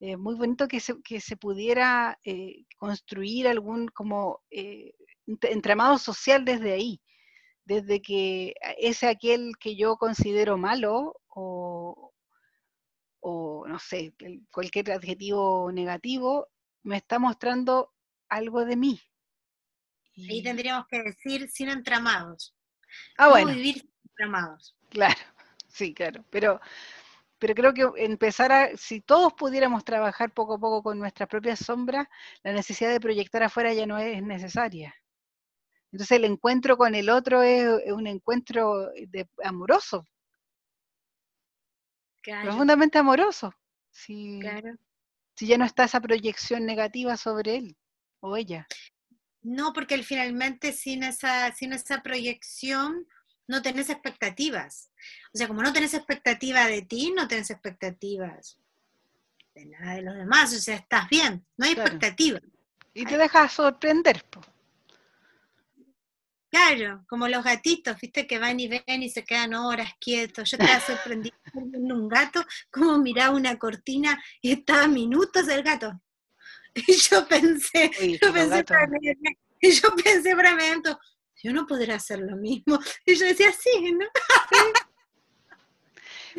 [0.00, 4.42] eh, muy bonito que se, que se pudiera eh, construir algún como
[5.26, 7.00] entramado social desde ahí,
[7.64, 12.12] desde que es aquel que yo considero malo o,
[13.20, 14.14] o no sé,
[14.50, 16.48] cualquier adjetivo negativo,
[16.82, 17.92] me está mostrando
[18.28, 19.00] algo de mí,
[20.28, 22.54] Ahí tendríamos que decir sin entramados.
[23.16, 23.52] Ah, bueno.
[23.52, 24.76] vivir sin entramados.
[24.90, 25.20] Claro,
[25.68, 26.24] sí, claro.
[26.30, 26.60] Pero
[27.38, 31.60] pero creo que empezar a, si todos pudiéramos trabajar poco a poco con nuestras propias
[31.60, 32.06] sombras,
[32.42, 34.94] la necesidad de proyectar afuera ya no es necesaria.
[35.92, 40.04] Entonces el encuentro con el otro es, un encuentro de, amoroso,
[42.42, 43.54] profundamente amoroso.
[43.90, 44.40] Si,
[45.34, 47.76] si ya no está esa proyección negativa sobre él
[48.20, 48.66] o ella.
[49.42, 53.06] No, porque finalmente sin esa, sin esa proyección
[53.46, 54.90] no tenés expectativas.
[55.32, 58.58] O sea, como no tenés expectativa de ti, no tenés expectativas
[59.54, 60.54] de nada de los demás.
[60.54, 62.40] O sea, estás bien, no hay expectativa.
[62.94, 64.24] Y te dejas sorprender.
[66.50, 70.50] Claro, como los gatitos, viste, que van y ven y se quedan horas quietos.
[70.50, 76.00] Yo estaba sorprendida viendo un gato, como miraba una cortina y estaba minutos el gato.
[76.86, 78.98] Y yo pensé, yo pensé, para mí,
[79.60, 80.62] y yo pensé para mí,
[81.42, 82.78] yo no podré hacer lo mismo.
[83.04, 84.06] Y yo decía, sí, ¿no?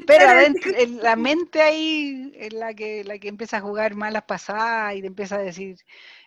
[0.05, 4.95] Pero adentro, la mente ahí es la que, la que empieza a jugar malas pasadas
[4.95, 5.77] y te empieza a decir,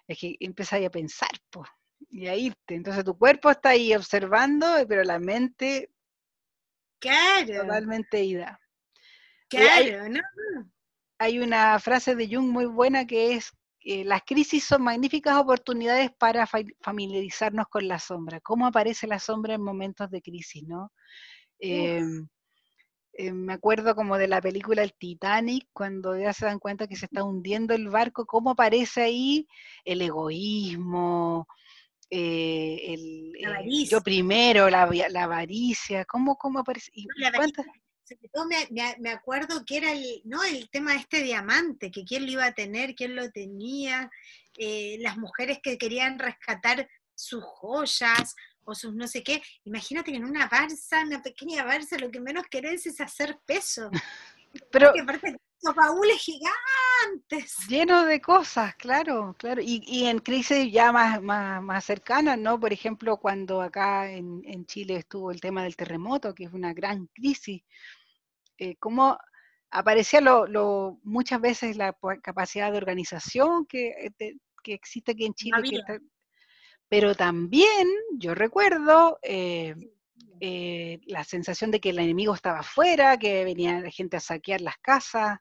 [0.06, 1.68] es que empieza a pensar, pues,
[2.10, 2.74] y a irte.
[2.74, 5.90] Entonces tu cuerpo está ahí observando, pero la mente
[6.98, 7.62] claro.
[7.62, 8.60] totalmente ida.
[9.48, 10.20] Claro, ¿no?
[11.18, 13.52] Hay una frase de Jung muy buena que es
[13.84, 16.46] eh, las crisis son magníficas oportunidades para
[16.80, 18.40] familiarizarnos con la sombra.
[18.40, 20.92] ¿Cómo aparece la sombra en momentos de crisis, no?
[21.58, 22.28] Em,
[23.14, 26.96] eh, me acuerdo como de la película El Titanic, cuando ya se dan cuenta que
[26.96, 29.46] se está hundiendo el barco, cómo aparece ahí
[29.84, 31.46] el egoísmo,
[32.08, 33.32] eh, el,
[33.88, 36.92] yo primero, la, avaricia, ¿cómo, cómo aparece?
[38.98, 40.42] Me, acuerdo que era el, ¿no?
[40.42, 44.10] el tema de este diamante, que quién lo iba a tener, quién lo tenía,
[44.58, 49.42] eh, las mujeres que querían rescatar sus joyas o sus no sé qué.
[49.64, 53.90] Imagínate que en una barza, una pequeña barza, lo que menos querés es hacer peso.
[54.70, 54.92] Pero,
[55.62, 57.56] los baúles gigantes.
[57.68, 59.62] Llenos de cosas, claro, claro.
[59.64, 62.58] Y, en crisis ya más, más, cercanas, ¿no?
[62.58, 67.06] Por ejemplo, cuando acá en, Chile estuvo el tema del terremoto, que es una gran
[67.06, 67.62] crisis,
[68.62, 69.18] eh, cómo
[69.70, 74.12] aparecía lo, muchas veces la capacidad de organización que,
[74.62, 75.82] que existe aquí en Chile.
[76.88, 79.74] pero también, yo recuerdo, eh,
[80.44, 84.60] eh, la sensación de que el enemigo estaba afuera, que venía la gente a saquear
[84.60, 85.38] las casas,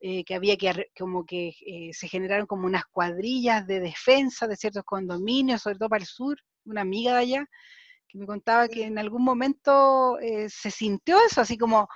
[0.00, 4.56] eh, que había que, como que eh, se generaron como unas cuadrillas de defensa de
[4.56, 7.46] ciertos condominios, sobre todo para el sur, una amiga de allá,
[8.06, 11.88] que me contaba que en algún momento se sintió eso, así como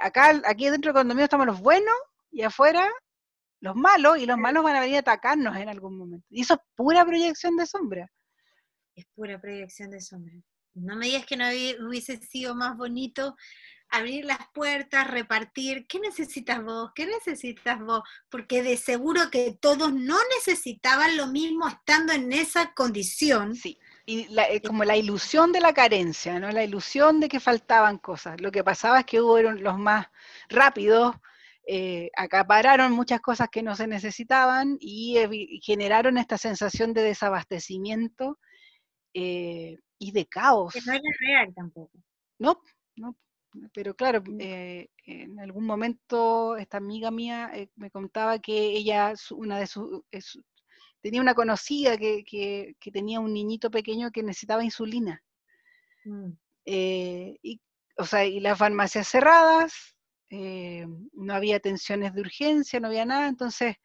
[0.00, 1.94] acá, aquí dentro del condominio estamos los buenos
[2.30, 2.90] y afuera
[3.60, 6.26] los malos, y los malos van a venir a atacarnos en algún momento.
[6.30, 8.10] Y eso es pura proyección de sombra.
[8.96, 10.34] Es pura proyección de sombra.
[10.74, 11.44] No me digas que no
[11.86, 13.36] hubiese sido más bonito
[13.88, 15.86] abrir las puertas, repartir.
[15.86, 16.90] ¿Qué necesitas vos?
[16.94, 18.02] ¿Qué necesitas vos?
[18.30, 23.54] Porque de seguro que todos no necesitaban lo mismo estando en esa condición.
[23.54, 23.78] Sí.
[24.04, 26.50] Y eh, como la ilusión de la carencia, ¿no?
[26.50, 28.40] La ilusión de que faltaban cosas.
[28.40, 30.06] Lo que pasaba es que hubo los más
[30.48, 31.14] rápidos,
[31.66, 38.38] eh, acapararon muchas cosas que no se necesitaban y, generaron esta sensación de desabastecimiento
[39.14, 40.74] eh, y de caos.
[40.74, 41.96] Que no era real tampoco.
[42.40, 42.60] No,
[42.96, 43.16] no,
[43.72, 50.02] pero claro, en algún momento esta amiga mía me contaba que ella, una de sus,
[51.02, 55.22] tenía una conocida que, que, tenía un niñito pequeño que necesitaba insulina.
[56.04, 56.30] Mm.
[56.64, 57.60] Eh, y,
[57.98, 59.74] o sea, y las farmacias cerradas,
[60.30, 63.76] no había atenciones de urgencia, no había nada, entonces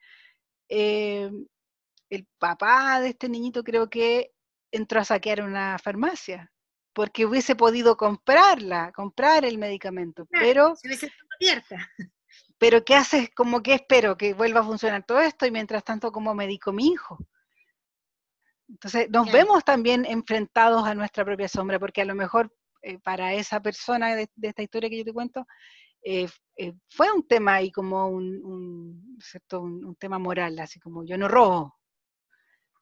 [2.10, 4.32] el papá de este niñito creo que
[4.70, 6.50] entró a saquear una farmacia,
[6.92, 10.74] porque hubiese podido comprarla, comprar el medicamento, pero...
[10.76, 11.76] Si hubiese abierta.
[12.58, 13.30] Pero ¿qué haces?
[13.30, 16.88] Como que espero que vuelva a funcionar todo esto y mientras tanto como medico mi
[16.88, 17.18] hijo.
[18.68, 23.32] Entonces nos vemos también enfrentados a nuestra propia sombra, porque a lo mejor eh, para
[23.32, 25.46] esa persona de, esta historia que yo te cuento,
[26.02, 29.62] eh, eh, fue un tema ahí como un, ¿cierto?
[29.62, 31.76] Un, tema moral, así como yo no robo.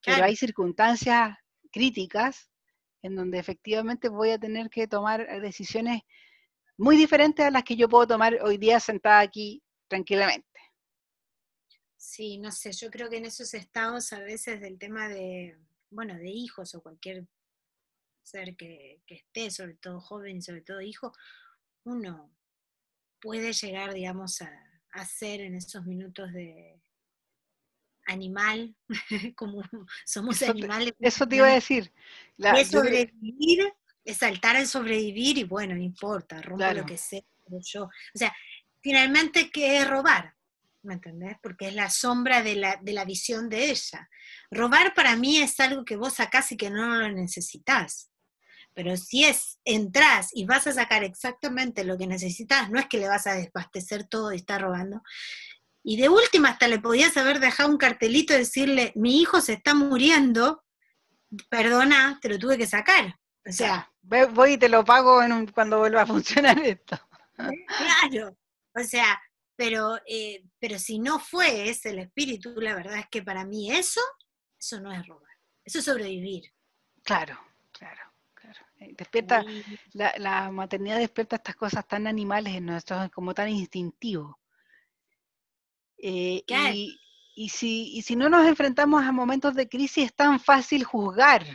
[0.05, 1.37] Pero hay circunstancias
[1.73, 2.51] críticas
[3.03, 6.03] en donde efectivamente voy a tener que tomar decisiones
[6.77, 10.61] muy diferentes a las que yo puedo tomar hoy día sentada aquí tranquilamente.
[11.97, 15.59] Sí, no sé, yo creo que en esos estados a veces del tema de,
[15.91, 17.27] bueno, de hijos o cualquier
[18.23, 21.13] ser que, esté, sobre todo joven sobre todo hijo,
[21.85, 22.33] uno
[23.21, 24.53] puede llegar, digamos, a,
[24.93, 26.81] a ser en esos minutos de,
[28.07, 28.75] animal,
[29.37, 29.63] como
[30.05, 30.95] somos animales.
[31.01, 31.93] eso te iba a decir.
[32.39, 33.73] es sobrevivir,
[34.05, 37.23] es saltar al sobrevivir y bueno, no importa, rompo lo que sea,
[37.61, 37.85] yo.
[37.85, 38.35] O sea,
[38.87, 40.37] finalmente, ¿qué es robar?
[40.83, 41.37] ¿Me entendés?
[41.43, 44.09] Porque es la sombra de la, de la visión de ella.
[44.49, 48.13] Robar para mí es algo que vos sacás y que no lo necesitas.
[48.75, 52.99] Pero si es, entras y vas a sacar exactamente lo que necesitas, no es que
[52.99, 55.03] le vas a desbastecer todo y estar robando.
[55.83, 59.55] Y de última hasta le podías haber dejado un cartelito y decirle, mi hijo se
[59.55, 60.65] está muriendo,
[61.49, 63.19] perdona, te lo tuve que sacar.
[63.45, 65.21] O sea, voy y te lo pago
[65.53, 67.01] cuando vuelva a funcionar esto.
[67.37, 68.37] Claro,
[68.77, 69.21] o sea,
[69.57, 73.71] pero, eh, pero si no fue ese el espíritu, la verdad es que para mí
[73.73, 74.01] eso,
[74.59, 75.33] eso no es robar,
[75.65, 76.53] eso es sobrevivir.
[77.03, 77.39] Claro,
[77.73, 78.03] claro,
[78.35, 78.61] claro.
[78.81, 79.45] Eh, despierta,
[79.93, 84.39] la, maternidad despierta estas cosas tan animales en nosotros, como tan instintivo.
[85.99, 87.01] Eh, y,
[87.35, 91.47] y, si, y si no nos enfrentamos a momentos de crisis, es tan fácil juzgar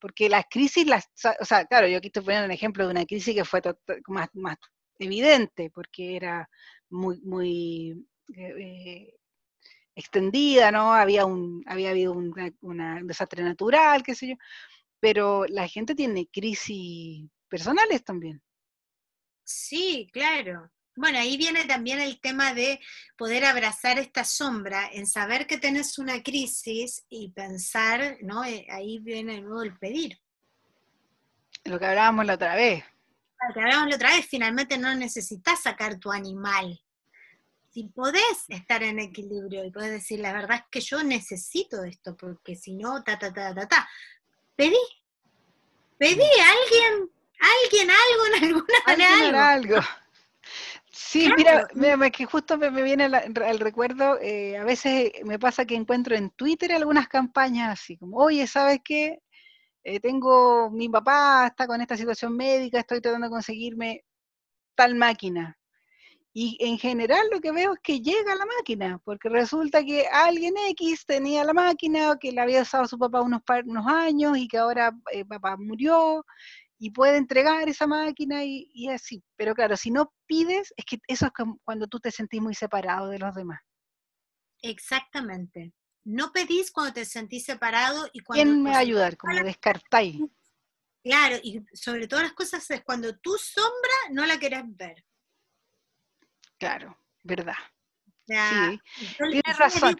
[0.00, 1.08] porque las crisis, las,
[1.40, 3.62] o sea, claro, yo aquí estoy poniendo un ejemplo de una crisis que fue
[4.08, 4.58] más, más
[5.00, 6.48] evidente, porque era
[6.90, 9.14] muy, muy eh, eh,
[9.94, 10.92] extendida, ¿no?
[10.92, 12.32] Había, un, había habido un,
[13.04, 14.34] desastre natural, qué sé yo,
[15.00, 18.42] pero la gente tiene crisis personales también.
[19.44, 20.70] Sí, claro.
[20.96, 22.80] Bueno, ahí viene también el tema de
[23.16, 28.44] poder abrazar esta sombra, en saber que tenés una crisis y pensar, ¿no?
[28.44, 30.20] Eh, ahí viene de nuevo el pedir.
[31.64, 32.84] Lo que hablábamos la otra vez.
[33.48, 36.78] Lo que hablábamos la otra vez, finalmente no necesitas sacar tu animal.
[37.72, 42.16] Si podés estar en equilibrio y podés decir, la verdad es que yo necesito esto,
[42.16, 43.88] porque si no, ta, ta, ta, ta, ta.
[44.56, 44.76] Pedí.
[45.98, 49.50] Pedí a alguien, alguien, algo en alguna manera.
[49.52, 49.76] Algo.
[50.90, 55.74] Sí, mira, mira, que justo me, viene el recuerdo, eh, a veces me pasa que
[55.74, 59.20] encuentro en Twitter algunas campañas así como, oye, ¿sabes qué?
[59.82, 64.04] Eh, tengo, mi papá está con esta situación médica, estoy tratando de conseguirme
[64.74, 65.56] tal máquina.
[66.32, 70.54] Y en general lo que veo es que llega la máquina, porque resulta que alguien
[70.70, 73.42] X tenía la máquina, que la había usado su papá unos,
[73.86, 76.24] años y que ahora eh, papá murió
[76.78, 79.22] y puede entregar esa máquina y, así.
[79.36, 81.32] Pero claro, si no pides, es que eso es
[81.64, 83.60] cuando tú te sentís muy separado de los demás.
[84.62, 85.72] Exactamente.
[86.10, 88.42] No pedís cuando te sentís separado y cuando...
[88.42, 89.16] ¿Quién me va a ayudar?
[89.16, 90.20] Como descartáis.
[91.02, 95.04] Claro, y sobre todas las cosas es cuando tu sombra no la querés ver.
[96.58, 97.54] Claro, verdad.
[98.26, 98.80] sí,
[99.16, 99.96] tienes razón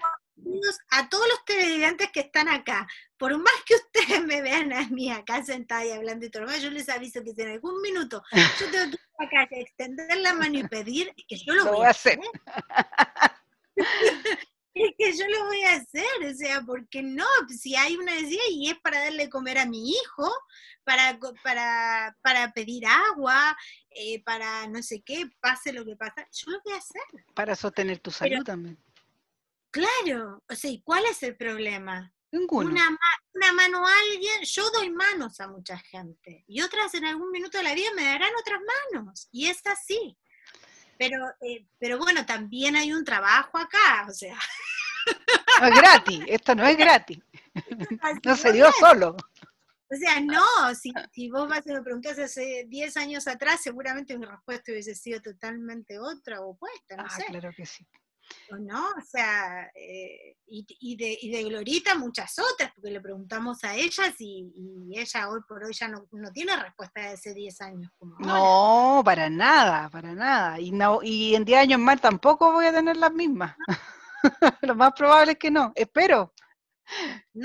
[0.91, 2.87] a todos los televidentes que están acá,
[3.17, 6.57] por más que ustedes me vean a mí acá sentada y hablando y todo lo
[6.57, 8.97] yo les aviso que si en algún minuto yo tengo
[9.29, 12.19] que ir a extender la mano y pedir, que yo lo, voy a hacer.
[14.85, 18.43] es que yo lo voy a hacer, o sea, porque no, si hay una necesidad
[18.51, 20.33] y es para darle comer a mi hijo,
[20.85, 23.57] para, para, para pedir agua,
[23.91, 27.03] eh, para no sé qué, pase lo que pasa, yo lo voy a hacer.
[27.35, 28.79] Para sostener tu salud también.
[29.71, 32.13] Claro, o sea, ¿y cuál es el problema?
[32.33, 32.71] Ninguno.
[32.71, 32.89] Una,
[33.35, 37.59] una, mano a alguien, yo doy manos a mucha gente y otras en algún minuto
[37.59, 38.61] de la vida me darán otras
[38.93, 40.17] manos y es así.
[41.01, 44.39] Pero, eh, pero bueno, también hay un trabajo acá, o sea.
[45.61, 47.19] No es gratis, esto no es gratis.
[48.25, 49.17] No se dio solo.
[49.93, 54.17] O sea, no, si, si vos vas a me preguntas hace 10 años atrás, seguramente
[54.17, 57.85] mi respuesta hubiese sido totalmente otra o opuesta, no ah, claro que sí.
[58.61, 58.89] ¿no?
[58.91, 64.15] O sea, eh, y, de, y, de, Glorita muchas otras, porque le preguntamos a ellas
[64.19, 64.53] y,
[64.93, 67.93] ella hoy por hoy ya no, tiene respuesta de hace 10 años.
[68.19, 70.61] no, para nada, para nada.
[70.61, 73.57] Y, no, y en 10 años más tampoco voy a tener las mismas.
[74.63, 76.35] Lo más probable es que no, espero.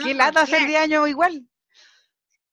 [0.04, 1.48] que lata hacer 10 años igual.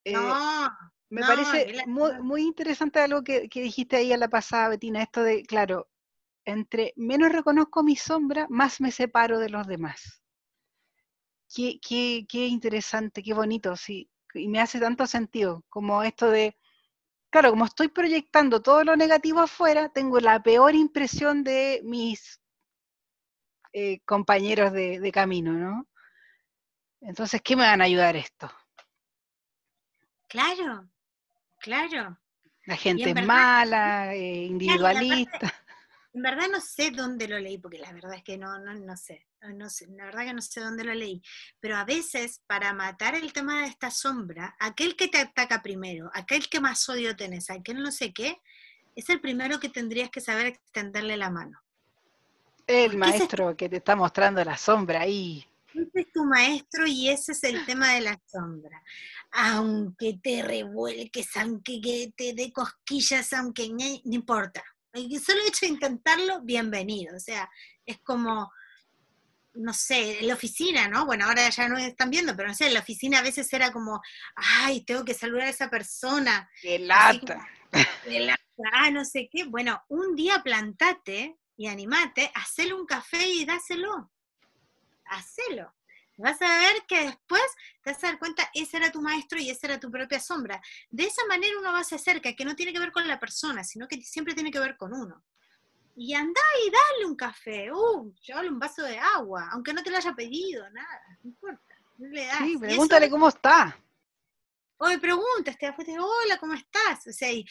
[0.04, 0.70] Eh, no.
[1.10, 5.22] Me parece muy, muy interesante algo que, que dijiste ahí a la pasada, Betina, esto
[5.22, 5.90] de, claro,
[6.44, 10.22] entre menos reconozco mi sombra, más me separo de los demás.
[11.54, 14.08] Qué, qué, interesante, qué bonito, sí.
[14.34, 16.56] Y me hace tanto sentido, como esto de,
[17.30, 22.40] claro, como estoy proyectando todo lo negativo afuera, tengo la peor impresión de mis
[23.72, 25.88] eh, compañeros de, camino, ¿no?
[27.00, 28.50] Entonces, ¿qué me van a ayudar esto?
[30.28, 30.88] Claro,
[31.58, 32.18] claro.
[32.64, 35.52] La gente es mala, eh, individualista.
[36.14, 38.96] En verdad no sé dónde lo leí, porque la verdad es que no, no, no
[38.98, 41.22] sé, no sé, la verdad que no sé dónde lo leí,
[41.58, 46.10] pero a veces para matar el tema de esta sombra, aquel que te ataca primero,
[46.12, 48.42] aquel que más odio tenés, aquel no sé qué,
[48.94, 51.62] es el primero que tendrías que saber extenderle la mano.
[52.66, 55.46] El maestro que te está mostrando la sombra ahí.
[55.74, 58.82] Ese es tu maestro y ese es el tema de la sombra.
[59.32, 66.42] Aunque te revuelques, aunque te dé cosquillas, aunque no importa El solo hecho de intentarlo,
[66.42, 67.16] bienvenido.
[67.16, 67.48] O sea,
[67.86, 68.52] es como,
[69.54, 71.06] no sé, en la oficina, ¿no?
[71.06, 73.72] Bueno, ahora ya no están viendo, pero no sé, en la oficina a veces era
[73.72, 74.02] como,
[74.36, 76.50] ay, tengo que saludar a esa persona.
[76.60, 77.46] ¡Qué lata!
[78.72, 79.44] ah, no sé qué.
[79.44, 84.10] Bueno, un día plantate y animate, hacele un café y dáselo.
[85.04, 85.72] Hacelo.
[86.18, 87.42] Vas a ver que después
[87.82, 90.60] te vas a dar cuenta, ese era tu maestro y esa era tu propia sombra.
[90.90, 93.64] De esa manera uno va se acerca, que no tiene que ver con la persona,
[93.64, 95.24] sino que siempre tiene que ver con uno.
[95.96, 99.90] Y anda y dale un café, uh, llévale un vaso de agua, aunque no te
[99.90, 101.74] lo haya pedido, nada, no importa.
[101.98, 102.38] le das.
[102.38, 103.78] Sí, pregúntale cómo está.
[104.78, 107.06] Oye, preguntas, te das hola, ¿cómo estás?
[107.06, 107.46] O sea, y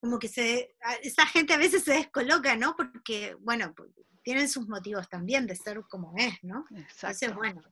[0.00, 2.76] como que se, esa gente a veces se descoloca, ¿no?
[2.76, 3.74] Porque, bueno,
[4.22, 6.64] tienen sus motivos también de ser como es, ¿no?
[6.70, 7.26] Exacto.
[7.26, 7.62] Entonces, bueno.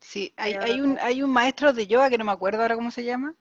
[0.00, 2.90] Sí, hay, hay, un, hay un maestro de yoga, que no me acuerdo ahora cómo
[2.90, 3.34] se llama,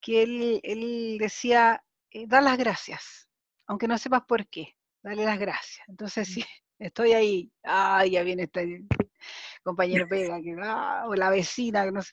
[0.00, 3.28] que él, él decía, eh, da las gracias,
[3.66, 5.88] aunque no sepas por qué, dale las gracias.
[5.88, 6.44] Entonces, sí,
[6.78, 8.84] estoy ahí, ah, ya viene este
[9.62, 12.12] compañero pega, que, ah, o la vecina, que no sé.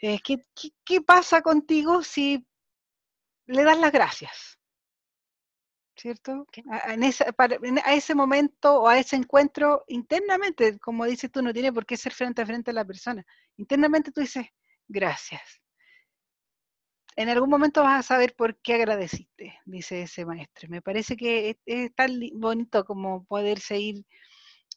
[0.00, 2.46] Eh, ¿qué, qué, qué pasa contigo si
[3.48, 4.58] le das las gracias.
[5.96, 6.46] ¿Cierto?
[6.70, 11.84] A, a, ese momento o a ese encuentro, internamente, como dices tú, no tiene por
[11.84, 13.24] qué ser frente a frente a la persona.
[13.56, 14.46] Internamente tú dices,
[14.86, 15.60] gracias.
[17.16, 20.68] En algún momento vas a saber por qué agradeciste, dice ese maestro.
[20.68, 24.04] Me parece que es, tan bonito como poder seguir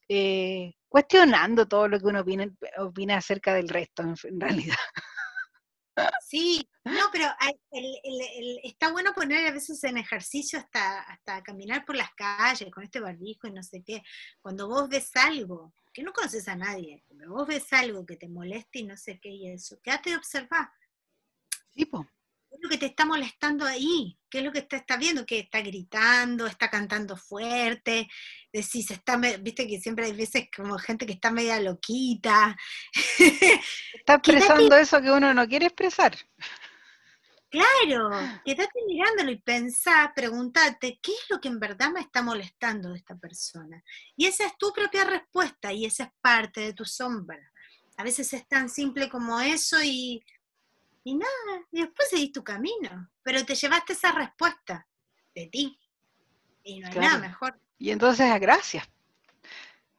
[0.09, 4.75] eh, cuestionando todo lo que uno opina, opina acerca del resto, en realidad.
[6.31, 7.25] Sí, no, pero
[8.63, 13.01] está bueno poner a veces en ejercicio hasta, hasta caminar por las calles con este
[13.01, 14.01] barbijo y no sé qué.
[14.41, 18.29] Cuando vos ves algo, que no conoces a nadie, pero vos ves algo que te
[18.29, 20.73] moleste y no sé qué y eso, quédate y observa.
[21.75, 22.07] Sí, po
[22.61, 24.17] lo que te está molestando ahí?
[24.29, 25.25] ¿Qué es lo que te está viendo?
[25.25, 28.07] Que está gritando, está cantando fuerte,
[28.51, 32.55] decís, está, viste que siempre hay veces como gente que está media loquita.
[33.93, 36.17] Está expresando eso que uno no quiere expresar.
[37.51, 38.09] Claro,
[38.45, 42.97] quédate mirándolo y pensá, pregúntate, ¿qué es lo que en verdad me está molestando de
[42.97, 43.83] esta persona?
[44.15, 47.51] Y esa es tu propia respuesta y esa es parte de tu sombra.
[47.97, 50.23] A veces es tan simple como eso y
[51.03, 54.87] y nada, y después seguís tu camino, pero te llevaste esa respuesta
[55.33, 55.79] de ti.
[56.63, 57.59] Y no hay nada mejor.
[57.77, 58.87] Y entonces, gracias.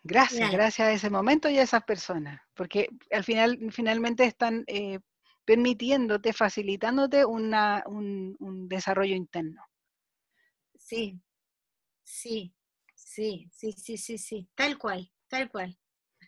[0.04, 4.98] Gracias, gracias a ese momento y a esas personas, porque al final, finalmente están eh,
[5.44, 9.62] permitiéndote, facilitándote una, un, un desarrollo interno.
[10.74, 11.20] Sí,
[12.02, 12.52] sí,
[12.94, 15.78] sí, sí, sí, sí, sí, tal cual, tal cual.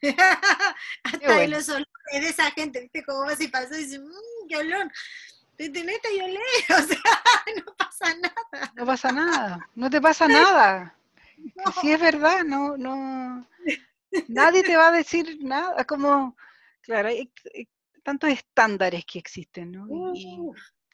[1.05, 3.05] Hasta de los olores de esa gente, ¿viste?
[3.05, 4.91] Como vas y pasó y dices, mmm, qué olor.
[5.57, 6.41] Te neta y olé,
[6.71, 6.99] o sea,
[7.65, 8.73] no pasa nada.
[8.75, 10.97] No pasa nada, no te pasa nada.
[11.81, 13.47] Si es verdad, no, no,
[14.29, 16.37] nadie te va a decir nada, como,
[16.81, 17.31] claro, hay,
[18.03, 20.13] tantos estándares que existen, ¿no?
[20.15, 20.39] Y,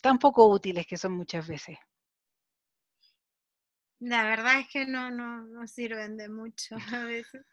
[0.01, 1.79] tan poco útiles que son muchas veces.
[4.01, 7.45] La verdad es que no, no, no sirven de mucho a veces.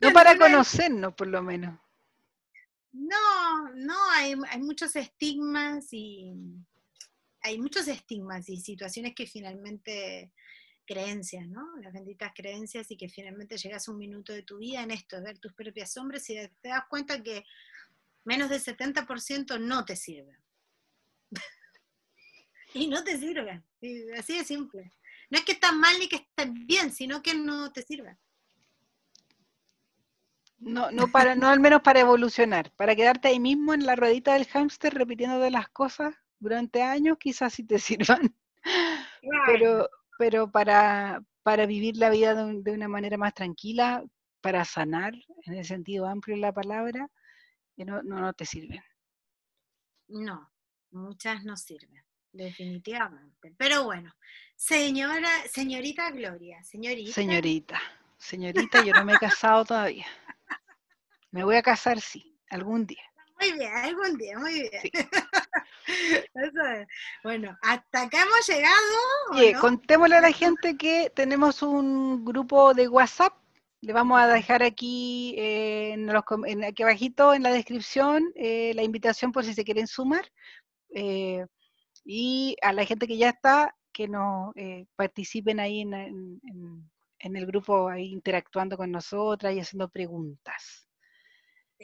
[0.00, 1.78] No para conocernos, por lo menos.
[2.92, 6.34] No, no, hay, muchos estigmas y
[7.40, 10.30] hay muchos estigmas y situaciones que finalmente
[10.84, 11.76] creencias, ¿no?
[11.78, 15.38] Las benditas creencias y que finalmente llegas un minuto de tu vida en esto, ver
[15.38, 17.44] tus propias sombras y te das cuenta que
[18.24, 20.36] menos del 70% no te sirve.
[22.74, 23.62] y no te sirve,
[24.18, 24.92] así de simple.
[25.30, 28.18] No es que está mal ni que esté bien, sino que no te sirve.
[30.64, 34.34] No, no, para, no al menos para evolucionar, para quedarte ahí mismo en la ruedita
[34.34, 37.78] del hámster repitiendo de las cosas durante años, quizás sí te
[38.20, 38.34] sirvan.
[39.46, 39.88] Pero,
[40.18, 44.04] pero para, para vivir la vida de, una manera más tranquila,
[44.40, 45.14] para sanar,
[45.46, 47.08] en el sentido amplio de la palabra,
[47.76, 48.82] eh, no, no, no te sirven.
[50.08, 50.48] No,
[50.90, 53.54] muchas no sirven, definitivamente.
[53.56, 54.14] Pero bueno,
[54.54, 57.12] señora, señorita Gloria, señorita.
[57.12, 57.80] Señorita,
[58.18, 60.06] señorita, yo no me he casado todavía.
[61.32, 63.02] Me voy a casar, sí, algún día.
[63.40, 64.92] Muy bien, algún día, muy bien.
[67.24, 68.96] Bueno, hasta acá hemos llegado.
[69.32, 73.34] Oye, contémosle a la gente que tenemos un grupo de WhatsApp.
[73.80, 76.22] Le vamos a dejar aquí, eh, en los,
[76.64, 80.24] aquí abajito en la descripción eh, la invitación por si se quieren sumar.
[80.94, 81.44] Eh,
[82.04, 84.54] y a la gente que ya está, que nos
[84.94, 85.94] participen ahí en,
[87.18, 90.86] en, el grupo, ahí interactuando con nosotras y haciendo preguntas.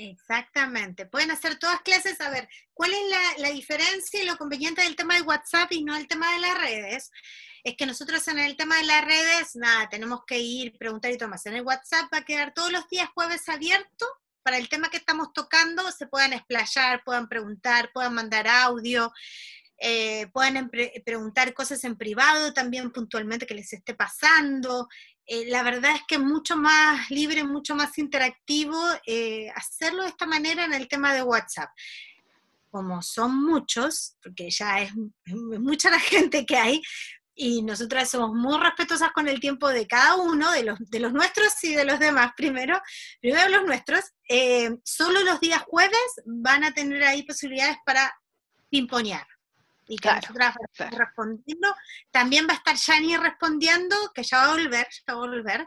[0.01, 1.07] Exactamente.
[1.07, 2.21] Pueden hacer todas clases.
[2.21, 5.97] A ver, ¿cuál es la, diferencia y lo conveniente del tema de WhatsApp y no
[5.97, 7.11] el tema de las redes?
[7.65, 11.19] Es que nosotros en el tema de las redes, nada, tenemos que ir, preguntar y
[11.19, 11.41] tomar.
[11.45, 14.07] En el WhatsApp va a quedar todos los días jueves abierto
[14.45, 19.13] para el tema que estamos tocando, se puedan explayar, puedan preguntar, puedan mandar audio.
[19.81, 20.71] Eh, pueden
[21.05, 24.89] preguntar cosas en privado también puntualmente que les esté pasando.
[25.31, 30.09] Eh, la verdad es que es mucho más libre, mucho más interactivo eh, hacerlo de
[30.09, 31.69] esta manera en el tema de WhatsApp.
[32.71, 34.91] Como son muchos, porque ya es,
[35.27, 36.81] mucha la gente que hay,
[37.35, 41.13] y nosotras somos muy respetuosas con el tiempo de cada uno, de los, de los
[41.13, 42.81] nuestros y de los demás primero,
[43.21, 44.01] primero los nuestros,
[44.83, 48.13] solo los días jueves van a tener ahí posibilidades para
[48.71, 49.27] pimponear
[49.89, 50.55] y que nosotras
[50.91, 51.75] respondiendo.
[52.11, 55.67] También va a estar Yani respondiendo, que ya va a volver, ya va a volver.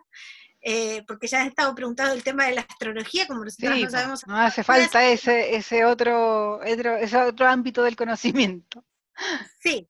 [0.64, 4.28] Eh, porque ya has estado preguntando el tema de la astrología, como nosotros no sabemos.
[4.28, 8.86] No hace falta ese, ese, otro, ese otro ámbito del conocimiento.
[9.60, 9.90] Sí,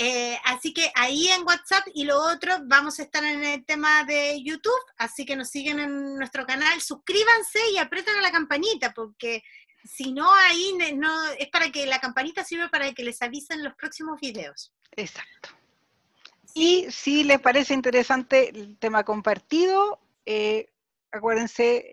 [0.00, 4.04] eh, así que ahí en WhatsApp y lo otro, vamos a estar en el tema
[4.04, 8.92] de YouTube, así que nos siguen en nuestro canal, suscríbanse y apretan a la campanita,
[8.94, 9.42] porque
[9.88, 13.74] si no, ahí no, es para que la campanita sirve para que les avisen los
[13.74, 14.72] próximos videos.
[14.92, 15.48] Exacto.
[16.54, 20.68] Y si les parece interesante el tema compartido, eh,
[21.10, 21.90] acuérdense,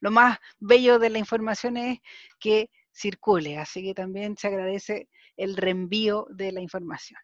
[0.00, 1.98] lo más bello de la información es
[2.38, 7.20] que circule, así que también se agradece el reenvío de la información.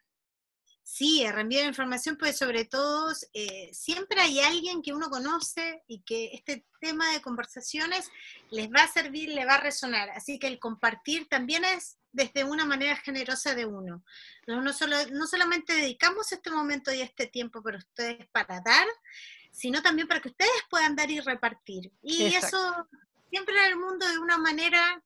[0.83, 6.31] Sí, reenvío información, pues sobre todo eh, siempre hay alguien que uno conoce y que
[6.33, 8.11] este tema de conversaciones
[8.51, 10.09] les va a servir, le va a resonar.
[10.09, 14.03] Así que el compartir también es desde una manera generosa de uno.
[14.45, 18.85] No, no, solo, no solamente dedicamos este momento y este tiempo para ustedes para dar,
[19.51, 21.93] sino también para que ustedes puedan dar y repartir.
[22.01, 22.87] Y eso
[23.29, 25.01] siempre en el mundo de una manera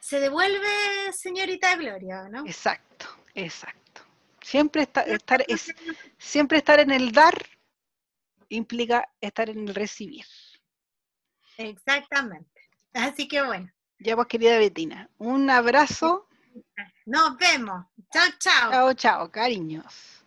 [0.00, 2.46] se devuelve, señorita Gloria, ¿no?
[2.46, 3.87] Exacto, exacto.
[4.48, 5.74] Siempre estar, es,
[6.16, 7.36] siempre estar en el dar
[8.48, 10.24] implica estar en el recibir.
[11.58, 12.62] Exactamente.
[12.94, 13.70] Así que bueno.
[13.98, 16.30] Ya pues querida Betina, un abrazo.
[17.04, 17.84] Nos vemos.
[18.10, 18.70] Chao, chao.
[18.70, 20.17] Chao, chao, cariños.